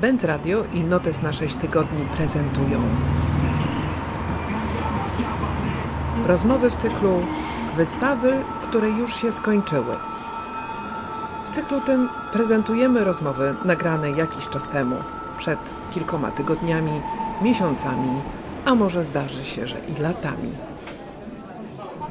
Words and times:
Bent 0.00 0.24
Radio 0.24 0.64
i 0.74 0.80
Notes 0.80 1.22
na 1.22 1.32
6 1.32 1.56
tygodni 1.56 2.04
prezentują 2.16 2.82
rozmowy 6.26 6.70
w 6.70 6.76
cyklu 6.76 7.22
wystawy, 7.76 8.32
które 8.62 8.90
już 8.90 9.16
się 9.16 9.32
skończyły. 9.32 9.94
W 11.46 11.54
cyklu 11.54 11.80
tym 11.80 12.08
prezentujemy 12.32 13.04
rozmowy 13.04 13.54
nagrane 13.64 14.10
jakiś 14.10 14.48
czas 14.48 14.68
temu, 14.68 14.96
przed 15.38 15.58
kilkoma 15.94 16.30
tygodniami, 16.30 17.00
miesiącami, 17.42 18.20
a 18.64 18.74
może 18.74 19.04
zdarzy 19.04 19.44
się, 19.44 19.66
że 19.66 19.76
i 19.80 20.00
latami. 20.00 20.52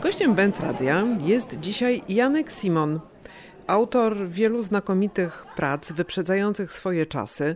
Gościem 0.04 0.34
Benz 0.34 0.60
Radia 0.60 1.04
jest 1.20 1.60
dzisiaj 1.60 2.02
Janek 2.10 2.52
Simon, 2.52 3.00
autor 3.68 4.30
wielu 4.30 4.64
znakomitych 4.64 5.46
prac 5.56 5.92
wyprzedzających 5.92 6.74
swoje 6.74 7.06
czasy, 7.06 7.56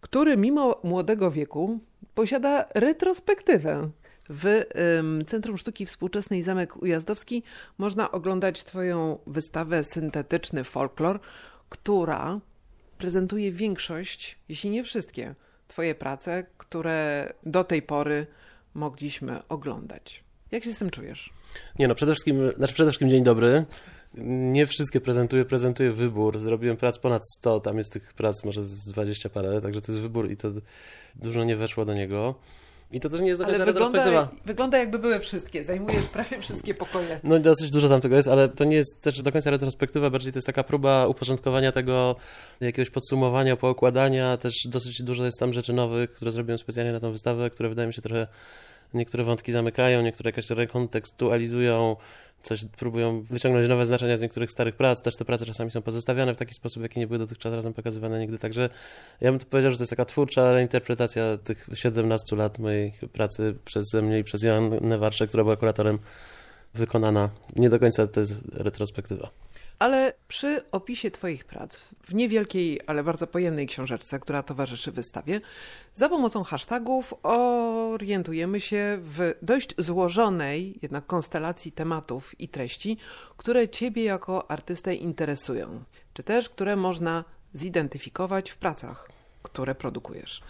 który 0.00 0.36
mimo 0.36 0.80
młodego 0.84 1.30
wieku 1.30 1.80
posiada 2.14 2.64
retrospektywę. 2.74 3.90
W 4.30 4.64
Centrum 5.26 5.58
Sztuki 5.58 5.86
Współczesnej 5.86 6.42
Zamek 6.42 6.82
Ujazdowski 6.82 7.42
można 7.78 8.10
oglądać 8.10 8.64
Twoją 8.64 9.18
wystawę 9.26 9.84
Syntetyczny 9.84 10.64
Folklor, 10.64 11.20
która 11.68 12.40
prezentuje 12.98 13.52
większość, 13.52 14.38
jeśli 14.48 14.70
nie 14.70 14.84
wszystkie, 14.84 15.34
Twoje 15.68 15.94
prace, 15.94 16.46
które 16.58 17.32
do 17.46 17.64
tej 17.64 17.82
pory 17.82 18.26
mogliśmy 18.74 19.42
oglądać. 19.48 20.24
Jak 20.50 20.64
się 20.64 20.72
z 20.72 20.78
tym 20.78 20.90
czujesz? 20.90 21.30
Nie 21.78 21.88
no, 21.88 21.94
przede 21.94 22.12
wszystkim, 22.12 22.50
znaczy 22.56 22.74
przede 22.74 22.90
wszystkim 22.90 23.10
dzień 23.10 23.22
dobry. 23.24 23.64
Nie 24.24 24.66
wszystkie 24.66 25.00
prezentuję, 25.00 25.44
prezentuję 25.44 25.92
wybór. 25.92 26.38
Zrobiłem 26.38 26.76
prac 26.76 26.98
ponad 26.98 27.22
100, 27.38 27.60
tam 27.60 27.78
jest 27.78 27.92
tych 27.92 28.14
prac 28.14 28.44
może 28.44 28.64
z 28.64 28.84
20 28.84 29.28
parę, 29.28 29.60
także 29.60 29.80
to 29.80 29.92
jest 29.92 30.02
wybór 30.02 30.30
i 30.30 30.36
to 30.36 30.48
dużo 31.14 31.44
nie 31.44 31.56
weszło 31.56 31.84
do 31.84 31.94
niego. 31.94 32.34
I 32.92 33.00
to 33.00 33.08
też 33.08 33.20
nie 33.20 33.28
jest 33.28 33.44
końca 33.44 33.64
wygląda, 33.64 34.28
wygląda 34.44 34.78
jakby 34.78 34.98
były 34.98 35.20
wszystkie, 35.20 35.64
zajmujesz 35.64 36.06
prawie 36.16 36.40
wszystkie 36.40 36.74
pokoje. 36.74 37.20
No 37.24 37.38
dosyć 37.38 37.70
dużo 37.70 37.88
tam 37.88 38.00
tego 38.00 38.16
jest, 38.16 38.28
ale 38.28 38.48
to 38.48 38.64
nie 38.64 38.76
jest 38.76 39.00
też 39.00 39.22
do 39.22 39.32
końca 39.32 39.50
retrospektywa, 39.50 40.10
bardziej 40.10 40.32
to 40.32 40.36
jest 40.36 40.46
taka 40.46 40.64
próba 40.64 41.06
uporządkowania 41.06 41.72
tego, 41.72 42.16
jakiegoś 42.60 42.90
podsumowania, 42.90 43.56
poukładania, 43.56 44.36
też 44.36 44.54
dosyć 44.68 45.02
dużo 45.02 45.24
jest 45.24 45.40
tam 45.40 45.52
rzeczy 45.52 45.72
nowych, 45.72 46.12
które 46.12 46.30
zrobiłem 46.30 46.58
specjalnie 46.58 46.92
na 46.92 47.00
tą 47.00 47.12
wystawę, 47.12 47.50
które 47.50 47.68
wydaje 47.68 47.86
mi 47.86 47.94
się 47.94 48.02
trochę 48.02 48.26
niektóre 48.94 49.24
wątki 49.24 49.52
zamykają, 49.52 50.02
niektóre 50.02 50.28
jakoś 50.28 50.50
rekontekstualizują, 50.50 51.96
coś 52.42 52.64
próbują 52.64 53.22
wyciągnąć 53.22 53.68
nowe 53.68 53.86
znaczenia 53.86 54.16
z 54.16 54.20
niektórych 54.20 54.50
starych 54.50 54.76
prac. 54.76 55.02
Też 55.02 55.16
te 55.16 55.24
prace 55.24 55.46
czasami 55.46 55.70
są 55.70 55.82
pozostawiane 55.82 56.34
w 56.34 56.36
taki 56.36 56.54
sposób, 56.54 56.82
jaki 56.82 57.00
nie 57.00 57.06
były 57.06 57.18
dotychczas 57.18 57.52
razem 57.52 57.74
pokazywane 57.74 58.20
nigdy. 58.20 58.38
Także 58.38 58.70
ja 59.20 59.30
bym 59.32 59.40
powiedział, 59.40 59.70
że 59.70 59.76
to 59.76 59.82
jest 59.82 59.90
taka 59.90 60.04
twórcza 60.04 60.52
reinterpretacja 60.52 61.38
tych 61.38 61.68
17 61.74 62.36
lat 62.36 62.58
mojej 62.58 62.92
pracy 63.12 63.54
przeze 63.64 64.02
mnie 64.02 64.18
i 64.18 64.24
przez 64.24 64.42
Joannę 64.42 64.98
Warczę, 64.98 65.26
która 65.26 65.44
była 65.44 65.56
kuratorem 65.56 65.98
wykonana. 66.74 67.30
Nie 67.56 67.70
do 67.70 67.78
końca 67.78 68.06
to 68.06 68.20
jest 68.20 68.40
retrospektywa. 68.54 69.30
Ale 69.78 70.12
przy 70.28 70.62
opisie 70.72 71.10
Twoich 71.10 71.44
prac 71.44 71.88
w 72.02 72.14
niewielkiej, 72.14 72.80
ale 72.86 73.04
bardzo 73.04 73.26
pojemnej 73.26 73.66
książeczce, 73.66 74.18
która 74.18 74.42
towarzyszy 74.42 74.92
wystawie, 74.92 75.40
za 75.94 76.08
pomocą 76.08 76.42
hashtagów 76.44 77.14
orientujemy 77.22 78.60
się 78.60 78.98
w 79.02 79.34
dość 79.42 79.74
złożonej 79.78 80.78
jednak 80.82 81.06
konstelacji 81.06 81.72
tematów 81.72 82.40
i 82.40 82.48
treści, 82.48 82.96
które 83.36 83.68
Ciebie 83.68 84.04
jako 84.04 84.50
artystę 84.50 84.94
interesują, 84.94 85.84
czy 86.14 86.22
też 86.22 86.48
które 86.48 86.76
można 86.76 87.24
zidentyfikować 87.52 88.50
w 88.50 88.56
pracach, 88.56 89.08
które 89.42 89.74
produkujesz. 89.74 90.42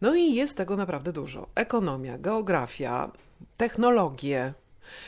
No 0.00 0.14
i 0.14 0.34
jest 0.34 0.56
tego 0.56 0.76
naprawdę 0.76 1.12
dużo. 1.12 1.48
Ekonomia, 1.54 2.18
geografia, 2.18 3.10
technologie, 3.56 4.54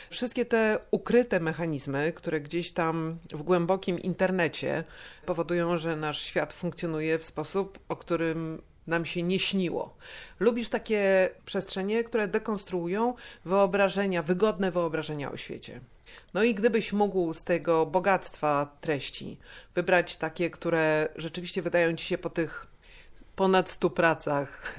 Wszystkie 0.09 0.45
te 0.45 0.79
ukryte 0.91 1.39
mechanizmy, 1.39 2.13
które 2.13 2.41
gdzieś 2.41 2.71
tam 2.71 3.17
w 3.31 3.43
głębokim 3.43 3.99
internecie 3.99 4.83
powodują, 5.25 5.77
że 5.77 5.95
nasz 5.95 6.21
świat 6.21 6.53
funkcjonuje 6.53 7.19
w 7.19 7.25
sposób, 7.25 7.79
o 7.89 7.95
którym 7.95 8.61
nam 8.87 9.05
się 9.05 9.23
nie 9.23 9.39
śniło. 9.39 9.97
Lubisz 10.39 10.69
takie 10.69 11.29
przestrzenie, 11.45 12.03
które 12.03 12.27
dekonstruują 12.27 13.13
wyobrażenia, 13.45 14.23
wygodne 14.23 14.71
wyobrażenia 14.71 15.31
o 15.31 15.37
świecie. 15.37 15.81
No 16.33 16.43
i 16.43 16.55
gdybyś 16.55 16.93
mógł 16.93 17.33
z 17.33 17.43
tego 17.43 17.85
bogactwa 17.85 18.77
treści 18.81 19.37
wybrać 19.75 20.17
takie, 20.17 20.49
które 20.49 21.09
rzeczywiście 21.15 21.61
wydają 21.61 21.95
ci 21.95 22.05
się 22.05 22.17
po 22.17 22.29
tych 22.29 22.67
ponad 23.39 23.69
100 23.69 23.89
pracach 23.89 24.75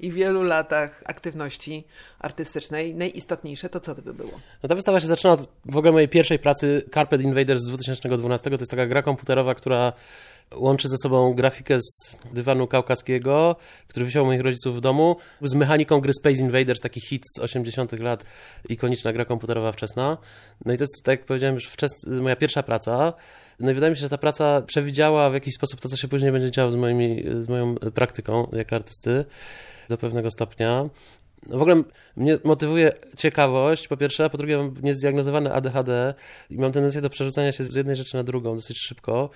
i 0.00 0.12
wielu 0.12 0.42
latach 0.42 1.02
aktywności 1.06 1.84
artystycznej 2.18 2.94
najistotniejsze, 2.94 3.68
to 3.68 3.80
co 3.80 3.94
to 3.94 4.02
by 4.02 4.14
było? 4.14 4.40
No 4.62 4.68
ta 4.68 4.74
wystawa 4.74 5.00
się 5.00 5.06
zaczyna 5.06 5.32
od 5.32 5.48
w 5.64 5.76
ogóle 5.76 5.92
mojej 5.92 6.08
pierwszej 6.08 6.38
pracy 6.38 6.82
Carpet 6.94 7.22
Invaders 7.22 7.62
z 7.62 7.68
2012. 7.68 8.50
To 8.50 8.56
jest 8.56 8.70
taka 8.70 8.86
gra 8.86 9.02
komputerowa, 9.02 9.54
która 9.54 9.92
łączy 10.54 10.88
ze 10.88 10.96
sobą 11.02 11.34
grafikę 11.34 11.78
z 11.80 12.16
dywanu 12.32 12.66
kaukaskiego, 12.66 13.56
który 13.88 14.06
wisiał 14.06 14.24
moich 14.24 14.40
rodziców 14.40 14.76
w 14.76 14.80
domu, 14.80 15.16
z 15.42 15.54
mechaniką 15.54 16.00
gry 16.00 16.12
Space 16.12 16.38
Invaders, 16.38 16.80
taki 16.80 17.00
hit 17.00 17.22
z 17.36 17.40
80 17.40 17.92
lat, 17.92 18.24
ikoniczna 18.68 19.12
gra 19.12 19.24
komputerowa 19.24 19.72
wczesna. 19.72 20.18
No 20.64 20.72
i 20.72 20.76
to 20.76 20.82
jest, 20.82 21.04
tak 21.04 21.18
jak 21.18 21.26
powiedziałem, 21.26 21.54
już 21.54 21.70
wczes- 21.70 22.20
moja 22.20 22.36
pierwsza 22.36 22.62
praca. 22.62 23.12
No 23.62 23.70
i 23.70 23.74
wydaje 23.74 23.90
mi 23.90 23.96
się, 23.96 24.00
że 24.00 24.08
ta 24.08 24.18
praca 24.18 24.62
przewidziała 24.62 25.30
w 25.30 25.34
jakiś 25.34 25.54
sposób 25.54 25.80
to, 25.80 25.88
co 25.88 25.96
się 25.96 26.08
później 26.08 26.32
będzie 26.32 26.50
działo 26.50 26.72
z, 26.72 26.76
moimi, 26.76 27.24
z 27.40 27.48
moją 27.48 27.74
praktyką 27.74 28.48
jako 28.52 28.76
artysty 28.76 29.24
do 29.88 29.98
pewnego 29.98 30.30
stopnia. 30.30 30.88
W 31.46 31.62
ogóle 31.62 31.82
mnie 32.16 32.38
motywuje 32.44 32.92
ciekawość, 33.16 33.88
po 33.88 33.96
pierwsze, 33.96 34.24
a 34.24 34.28
po 34.28 34.38
drugie 34.38 34.56
mam 34.56 34.74
niezdiagnozowane 34.82 35.52
ADHD 35.52 36.14
i 36.50 36.56
mam 36.56 36.72
tendencję 36.72 37.00
do 37.00 37.10
przerzucania 37.10 37.52
się 37.52 37.64
z 37.64 37.74
jednej 37.74 37.96
rzeczy 37.96 38.16
na 38.16 38.22
drugą 38.22 38.56
dosyć 38.56 38.78
szybko, 38.78 39.30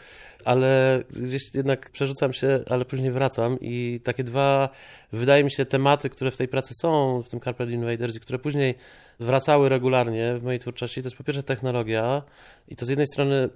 ale 0.45 1.03
gdzieś 1.11 1.55
jednak 1.55 1.91
przerzucam 1.91 2.33
się, 2.33 2.61
ale 2.71 2.85
później 2.85 3.13
wracam 3.13 3.57
i 3.61 4.01
takie 4.05 4.25
dwa, 4.25 4.69
wydaje 5.13 5.45
mi 5.45 5.51
się, 5.51 5.65
tematy, 5.65 6.11
które 6.11 6.31
w 6.31 6.37
tej 6.37 6.49
pracy 6.49 6.75
są, 6.83 7.23
w 7.23 7.29
tym 7.29 7.41
Carpet 7.41 7.71
Invaders 7.71 8.17
i 8.17 8.21
które 8.21 8.39
później 8.39 8.75
wracały 9.21 9.69
regularnie 9.69 10.39
w 10.39 10.43
mojej 10.43 10.59
twórczości, 10.59 11.03
to 11.03 11.07
jest 11.07 11.17
po 11.17 11.25
pierwsze 11.25 11.43
technologia 11.43 12.23
i 12.69 12.77
to 12.77 12.87
z 12.87 12.89
jednej 12.89 13.07
strony 13.07 13.49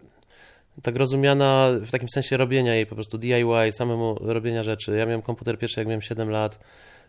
tak 0.83 0.97
rozumiana 0.97 1.69
w 1.81 1.91
takim 1.91 2.09
sensie 2.09 2.37
robienia 2.37 2.75
jej, 2.75 2.87
po 2.87 2.95
prostu 2.95 3.19
DIY, 3.19 3.73
samemu 3.73 4.17
robienia 4.21 4.63
rzeczy. 4.63 4.97
Ja 4.97 5.07
miałem 5.07 5.23
komputer 5.23 5.59
pierwszy, 5.59 5.81
jak 5.81 5.87
miałem 5.89 6.03
7 6.03 6.31
lat, 6.31 6.59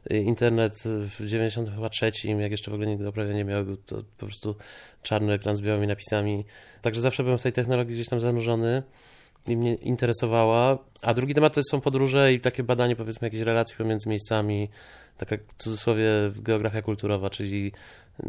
internet 0.09 0.73
w 0.85 1.25
93, 1.25 2.11
jak 2.27 2.51
jeszcze 2.51 2.71
w 2.71 2.73
ogóle 2.73 2.89
nigdy 2.89 3.11
prawie 3.11 3.33
nie 3.33 3.45
miał, 3.45 3.65
był 3.65 3.77
to 3.77 3.95
po 3.95 4.25
prostu 4.25 4.55
czarny 5.03 5.33
ekran 5.33 5.55
z 5.55 5.61
białymi 5.61 5.87
napisami. 5.87 6.45
Także 6.81 7.01
zawsze 7.01 7.23
byłem 7.23 7.37
w 7.37 7.43
tej 7.43 7.51
technologii 7.53 7.95
gdzieś 7.95 8.09
tam 8.09 8.19
zanurzony 8.19 8.83
i 9.47 9.57
mnie 9.57 9.75
interesowała. 9.75 10.77
A 11.01 11.13
drugi 11.13 11.33
temat 11.33 11.53
to 11.53 11.61
są 11.63 11.81
podróże 11.81 12.33
i 12.33 12.39
takie 12.39 12.63
badanie, 12.63 12.95
powiedzmy, 12.95 13.25
jakichś 13.25 13.43
relacji 13.43 13.77
pomiędzy 13.77 14.09
miejscami, 14.09 14.69
taka 15.17 15.35
w 15.57 15.63
cudzysłowie 15.63 16.05
geografia 16.35 16.81
kulturowa, 16.81 17.29
czyli 17.29 17.71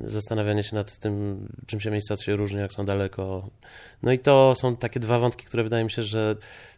zastanawianie 0.04 0.62
się 0.62 0.76
nad 0.76 0.98
tym, 0.98 1.46
czym 1.66 1.80
się 1.80 1.90
miejsca 1.90 2.16
się 2.16 2.36
różni, 2.36 2.60
jak 2.60 2.72
są 2.72 2.86
daleko. 2.86 3.50
No 4.02 4.12
i 4.12 4.18
to 4.18 4.54
są 4.56 4.76
takie 4.76 5.00
dwa 5.00 5.18
wątki, 5.18 5.46
które 5.46 5.64
wydaje 5.64 5.84
mi 5.84 5.90
się, 5.90 6.02
że 6.02 6.36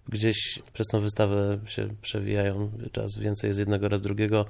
gdzieś 0.08 0.62
przez 0.72 0.86
tą 0.86 1.00
wystawę 1.00 1.58
się 1.66 1.88
przewijają. 2.02 2.70
Raz 2.96 3.18
więcej 3.18 3.48
jest 3.48 3.60
jednego, 3.60 3.88
raz 3.88 4.00
drugiego, 4.00 4.44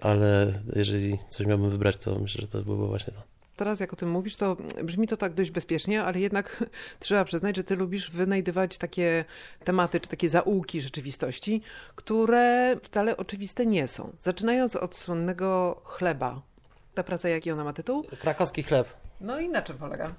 ale 0.00 0.52
jeżeli 0.76 1.18
coś 1.30 1.46
miałbym 1.46 1.70
wybrać, 1.70 1.96
to 1.96 2.18
myślę, 2.18 2.40
że 2.40 2.46
to 2.46 2.62
byłoby 2.62 2.86
właśnie 2.86 3.12
to. 3.12 3.34
Teraz 3.56 3.80
jak 3.80 3.92
o 3.92 3.96
tym 3.96 4.10
mówisz, 4.10 4.36
to 4.36 4.56
brzmi 4.84 5.08
to 5.08 5.16
tak 5.16 5.34
dość 5.34 5.50
bezpiecznie, 5.50 6.04
ale 6.04 6.20
jednak 6.20 6.64
trzeba 7.00 7.24
przyznać, 7.24 7.56
że 7.56 7.64
ty 7.64 7.76
lubisz 7.76 8.10
wynajdywać 8.10 8.78
takie 8.78 9.24
tematy, 9.64 10.00
czy 10.00 10.08
takie 10.08 10.28
zaułki 10.28 10.80
rzeczywistości, 10.80 11.62
które 11.94 12.76
wcale 12.82 13.16
oczywiste 13.16 13.66
nie 13.66 13.88
są. 13.88 14.12
Zaczynając 14.20 14.76
od 14.76 14.96
słynnego 14.96 15.80
chleba. 15.84 16.42
Ta 16.94 17.02
praca, 17.02 17.28
jaki 17.28 17.50
ona 17.50 17.64
ma 17.64 17.72
tytuł? 17.72 18.04
Krakowski 18.20 18.62
chleb. 18.62 18.88
No 19.20 19.38
i 19.40 19.48
na 19.48 19.62
czym 19.62 19.78
polega? 19.78 20.14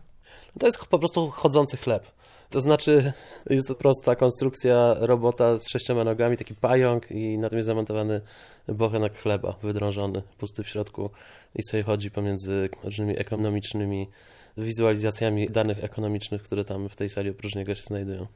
To 0.59 0.65
jest 0.65 0.85
po 0.85 0.99
prostu 0.99 1.29
chodzący 1.29 1.77
chleb. 1.77 2.11
To 2.49 2.61
znaczy, 2.61 3.13
jest 3.49 3.67
to 3.67 3.75
prosta 3.75 4.15
konstrukcja 4.15 4.95
robota 4.99 5.59
z 5.59 5.67
sześcioma 5.67 6.03
nogami, 6.03 6.37
taki 6.37 6.55
pająk 6.55 7.11
i 7.11 7.37
na 7.37 7.49
tym 7.49 7.57
jest 7.57 7.67
zamontowany 7.67 8.21
bochenek 8.67 9.17
chleba 9.17 9.55
wydrążony, 9.63 10.21
pusty 10.37 10.63
w 10.63 10.69
środku 10.69 11.09
i 11.55 11.63
sobie 11.63 11.83
chodzi 11.83 12.11
pomiędzy 12.11 12.69
różnymi 12.83 13.19
ekonomicznymi 13.19 14.09
wizualizacjami 14.57 15.49
danych 15.49 15.83
ekonomicznych, 15.83 16.43
które 16.43 16.65
tam 16.65 16.89
w 16.89 16.95
tej 16.95 17.09
sali 17.09 17.29
oprócz 17.29 17.55
niego 17.55 17.75
się 17.75 17.83
znajdują. 17.83 18.27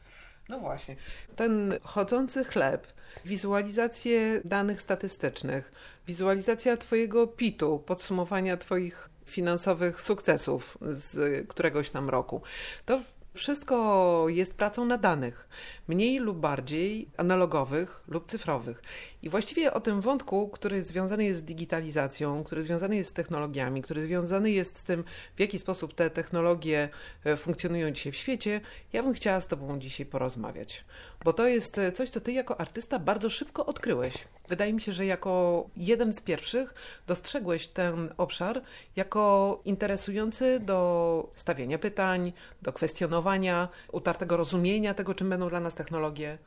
No 0.50 0.60
właśnie. 0.60 0.96
Ten 1.36 1.74
chodzący 1.84 2.44
chleb, 2.44 2.88
wizualizacje 3.26 4.42
danych 4.46 4.82
statystycznych, 4.82 5.72
wizualizacja 6.10 6.78
Twojego 6.78 7.28
PIT-u, 7.28 7.80
podsumowania 7.80 8.58
Twoich 8.58 9.10
finansowych 9.26 10.02
sukcesów 10.02 10.78
z 10.82 11.48
któregoś 11.48 11.90
tam 11.90 12.10
roku. 12.10 12.42
To 12.86 13.02
wszystko 13.34 14.26
jest 14.30 14.54
pracą 14.54 14.86
na 14.86 14.98
danych. 14.98 15.50
Mniej 15.90 16.20
lub 16.20 16.38
bardziej 16.38 17.08
analogowych 17.18 18.04
lub 18.08 18.28
cyfrowych. 18.28 18.82
I 19.22 19.30
właściwie 19.30 19.74
o 19.74 19.80
tym 19.80 20.02
wątku, 20.02 20.50
który 20.50 20.84
związany 20.84 21.24
jest 21.24 21.40
z 21.40 21.44
digitalizacją, 21.44 22.44
który 22.44 22.64
związany 22.64 22.96
jest 22.96 23.10
z 23.10 23.14
technologiami, 23.14 23.82
który 23.82 24.02
związany 24.02 24.52
jest 24.52 24.78
z 24.78 24.84
tym, 24.84 25.04
w 25.36 25.40
jaki 25.40 25.60
sposób 25.60 25.94
te 25.94 26.10
technologie 26.10 26.90
e, 27.24 27.36
funkcjonują 27.36 27.92
dzisiaj 27.92 28.12
w 28.12 28.16
świecie, 28.16 28.62
ja 28.94 29.04
bym 29.04 29.14
chciała 29.14 29.42
z 29.42 29.48
Tobą 29.48 29.80
dzisiaj 29.80 30.06
porozmawiać. 30.06 30.86
Bo 31.24 31.34
to 31.34 31.48
jest 31.48 31.78
e, 31.78 31.92
coś, 31.92 32.10
co 32.10 32.22
Ty 32.22 32.32
jako 32.32 32.62
artysta 32.62 33.00
bardzo 33.00 33.30
szybko 33.30 33.66
odkryłeś. 33.66 34.14
Wydaje 34.50 34.74
mi 34.74 34.82
się, 34.82 34.92
że 34.92 35.06
jako 35.06 35.66
jeden 35.78 36.14
z 36.14 36.22
pierwszych 36.22 36.74
dostrzegłeś 37.08 37.68
ten 37.68 38.10
obszar 38.18 38.62
jako 38.96 39.62
interesujący 39.66 40.60
do 40.60 41.32
stawiania 41.36 41.80
pytań, 41.80 42.34
do 42.62 42.74
kwestionowania, 42.74 43.68
utartego 43.92 44.38
rozumienia 44.38 44.94
tego, 44.94 45.14
czym 45.14 45.30
będą 45.30 45.50
dla 45.50 45.60
nas 45.60 45.76
technologie. 45.80 46.38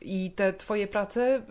I 0.00 0.30
te 0.30 0.52
twoje 0.52 0.86
prace, 0.86 1.42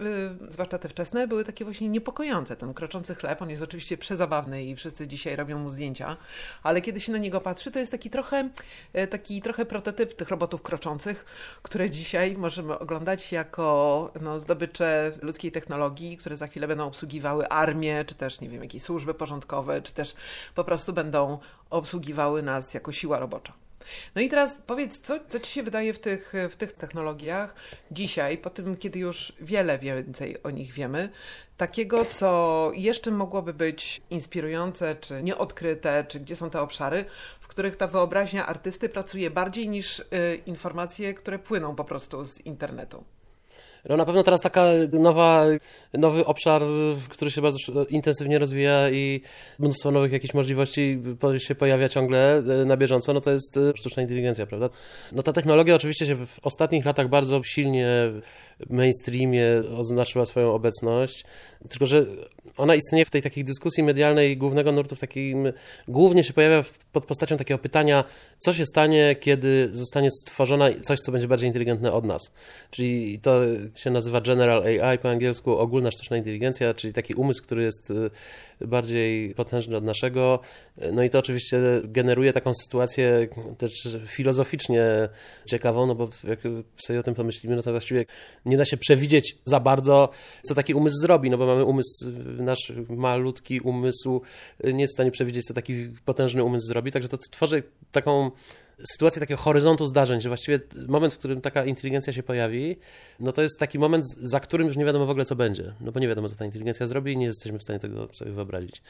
y, 0.47 0.51
zwłaszcza 0.51 0.77
te 0.77 0.89
wczesne, 0.89 1.27
były 1.27 1.43
takie 1.43 1.65
właśnie 1.65 1.89
niepokojące. 1.89 2.55
Ten 2.55 2.73
kroczący 2.73 3.15
chleb, 3.15 3.41
on 3.41 3.49
jest 3.49 3.63
oczywiście 3.63 3.97
przezabawny 3.97 4.63
i 4.63 4.75
wszyscy 4.75 5.07
dzisiaj 5.07 5.35
robią 5.35 5.59
mu 5.59 5.69
zdjęcia, 5.69 6.17
ale 6.63 6.81
kiedy 6.81 6.99
się 6.99 7.11
na 7.11 7.17
niego 7.17 7.41
patrzy, 7.41 7.71
to 7.71 7.79
jest 7.79 7.91
taki 7.91 8.09
trochę, 8.09 8.49
y, 8.97 9.07
taki 9.07 9.41
trochę 9.41 9.65
prototyp 9.65 10.13
tych 10.13 10.29
robotów 10.29 10.61
kroczących, 10.61 11.25
które 11.61 11.89
dzisiaj 11.89 12.35
możemy 12.37 12.79
oglądać 12.79 13.31
jako 13.31 14.11
no, 14.21 14.39
zdobycze 14.39 15.11
ludzkiej 15.21 15.51
technologii, 15.51 16.17
które 16.17 16.37
za 16.37 16.47
chwilę 16.47 16.67
będą 16.67 16.87
obsługiwały 16.87 17.49
armię, 17.49 18.05
czy 18.05 18.15
też, 18.15 18.41
nie 18.41 18.49
wiem, 18.49 18.63
jakieś 18.63 18.83
służby 18.83 19.13
porządkowe, 19.13 19.81
czy 19.81 19.93
też 19.93 20.15
po 20.55 20.63
prostu 20.63 20.93
będą 20.93 21.39
obsługiwały 21.69 22.43
nas 22.43 22.73
jako 22.73 22.91
siła 22.91 23.19
robocza. 23.19 23.66
No 24.15 24.21
i 24.21 24.29
teraz 24.29 24.57
powiedz, 24.67 24.99
co, 24.99 25.19
co 25.29 25.39
ci 25.39 25.51
się 25.51 25.63
wydaje 25.63 25.93
w 25.93 25.99
tych, 25.99 26.33
w 26.49 26.55
tych 26.55 26.73
technologiach 26.73 27.55
dzisiaj, 27.91 28.37
po 28.37 28.49
tym, 28.49 28.77
kiedy 28.77 28.99
już 28.99 29.33
wiele 29.41 29.79
więcej 29.79 30.43
o 30.43 30.49
nich 30.49 30.73
wiemy, 30.73 31.09
takiego, 31.57 32.05
co 32.05 32.71
jeszcze 32.73 33.11
mogłoby 33.11 33.53
być 33.53 34.01
inspirujące, 34.09 34.95
czy 34.95 35.23
nieodkryte, 35.23 36.05
czy 36.07 36.19
gdzie 36.19 36.35
są 36.35 36.49
te 36.49 36.61
obszary, 36.61 37.05
w 37.39 37.47
których 37.47 37.75
ta 37.75 37.87
wyobraźnia 37.87 38.47
artysty 38.47 38.89
pracuje 38.89 39.31
bardziej 39.31 39.69
niż 39.69 39.99
y, 39.99 40.05
informacje, 40.45 41.13
które 41.13 41.39
płyną 41.39 41.75
po 41.75 41.83
prostu 41.83 42.25
z 42.25 42.39
internetu? 42.39 43.16
No 43.89 43.97
na 43.97 44.05
pewno 44.05 44.23
teraz 44.23 44.41
taka 44.41 44.63
nowa, 44.99 45.45
nowy 45.93 46.25
obszar, 46.25 46.63
który 47.09 47.31
się 47.31 47.41
bardzo 47.41 47.57
intensywnie 47.89 48.39
rozwija 48.39 48.89
i 48.89 49.21
mnóstwo 49.59 49.91
nowych 49.91 50.11
jakichś 50.11 50.33
możliwości 50.33 50.99
się 51.37 51.55
pojawia 51.55 51.89
ciągle 51.89 52.37
e, 52.37 52.65
na 52.65 52.77
bieżąco, 52.77 53.13
no 53.13 53.21
to 53.21 53.31
jest 53.31 53.57
e, 53.57 53.77
sztuczna 53.77 54.01
inteligencja, 54.01 54.45
prawda? 54.45 54.69
No 55.11 55.23
ta 55.23 55.33
technologia 55.33 55.75
oczywiście 55.75 56.05
się 56.05 56.15
w 56.15 56.39
ostatnich 56.41 56.85
latach 56.85 57.09
bardzo 57.09 57.43
silnie 57.43 57.87
w 58.59 58.69
mainstreamie 58.69 59.47
oznaczyła 59.77 60.25
swoją 60.25 60.53
obecność, 60.53 61.25
tylko 61.69 61.85
że 61.85 62.05
ona 62.57 62.75
istnieje 62.75 63.05
w 63.05 63.09
tej 63.09 63.21
takiej 63.21 63.43
dyskusji 63.43 63.83
medialnej 63.83 64.37
głównego 64.37 64.71
nurtu, 64.71 64.95
w 64.95 64.99
takim, 64.99 65.53
głównie 65.87 66.23
się 66.23 66.33
pojawia 66.33 66.63
pod 66.91 67.05
postacią 67.05 67.37
takiego 67.37 67.57
pytania, 67.57 68.03
co 68.39 68.53
się 68.53 68.65
stanie, 68.65 69.15
kiedy 69.19 69.69
zostanie 69.71 70.11
stworzona 70.11 70.69
coś, 70.83 70.99
co 70.99 71.11
będzie 71.11 71.27
bardziej 71.27 71.47
inteligentne 71.47 71.91
od 71.91 72.05
nas. 72.05 72.31
Czyli 72.71 73.19
to 73.19 73.41
się 73.77 73.91
nazywa 73.91 74.21
General 74.21 74.63
AI 74.63 74.97
po 74.97 75.09
angielsku, 75.09 75.57
ogólna 75.57 75.91
sztuczna 75.91 76.18
inteligencja, 76.18 76.74
czyli 76.74 76.94
taki 76.94 77.13
umysł, 77.13 77.44
który 77.44 77.63
jest 77.63 77.91
y, 78.62 78.68
bardziej 78.68 79.35
potężny 79.35 79.77
od 79.77 79.83
naszego. 79.83 80.39
No 80.94 81.03
i 81.03 81.09
to 81.09 81.19
oczywiście 81.19 81.59
generuje 81.83 82.33
taką 82.33 82.53
sytuację 82.53 83.27
też 83.57 83.97
filozoficznie 84.07 85.09
ciekawą, 85.50 85.85
no 85.85 85.95
bo 85.95 86.09
jak 86.27 86.39
sobie 86.77 87.00
o 87.00 87.03
tym 87.03 87.13
pomyślimy, 87.13 87.56
no 87.56 87.62
to 87.62 87.71
właściwie 87.71 88.06
nie 88.45 88.57
da 88.57 88.65
się 88.65 88.77
przewidzieć 88.77 89.38
za 89.45 89.59
bardzo, 89.59 90.09
co 90.44 90.56
taki 90.56 90.73
umysł 90.73 90.95
zrobi, 91.01 91.30
no 91.30 91.38
bo 91.38 91.45
mamy 91.45 91.65
umysł, 91.65 92.06
nasz 92.38 92.73
malutki 92.89 93.59
umysł 93.59 94.21
nie 94.63 94.81
jest 94.81 94.94
w 94.94 94.97
stanie 94.97 95.12
przewidzieć, 95.12 95.45
co 95.45 95.53
taki 95.53 95.89
potężny 96.06 96.44
umysł 96.44 96.68
zrobi, 96.68 96.91
także 96.91 97.09
to 97.09 97.18
tworzy 97.31 97.63
taką 97.91 98.31
sytuację 98.83 99.19
takiego 99.19 99.41
horyzontu 99.41 99.85
zdarzeń, 99.85 100.21
że 100.21 100.29
właściwie 100.29 100.59
moment, 100.88 101.13
w 101.13 101.18
którym 101.18 101.41
taka 101.41 101.65
inteligencja 101.65 102.13
się 102.13 102.24
pojawi, 102.24 102.77
no 103.19 103.31
to 103.31 103.41
jest 103.41 103.59
taki 103.59 103.79
moment, 103.79 104.06
za 104.06 104.39
którym 104.39 104.68
już 104.68 104.77
nie 104.77 104.85
wiadomo 104.85 105.06
w 105.06 105.09
ogóle, 105.09 105.25
co 105.25 105.35
będzie. 105.35 105.74
No 105.81 105.91
bo 105.91 106.00
nie 106.00 106.07
wiadomo, 106.07 106.29
co 106.29 106.35
ta 106.35 106.45
inteligencja 106.45 106.88
zrobi 106.88 107.12
i 107.12 107.18
nie 107.18 107.25
jesteśmy 107.25 107.59
w 107.59 107.63
stanie 107.63 107.79
tego 107.79 108.09
sobie 108.13 108.31
wyobrazić. 108.31 108.81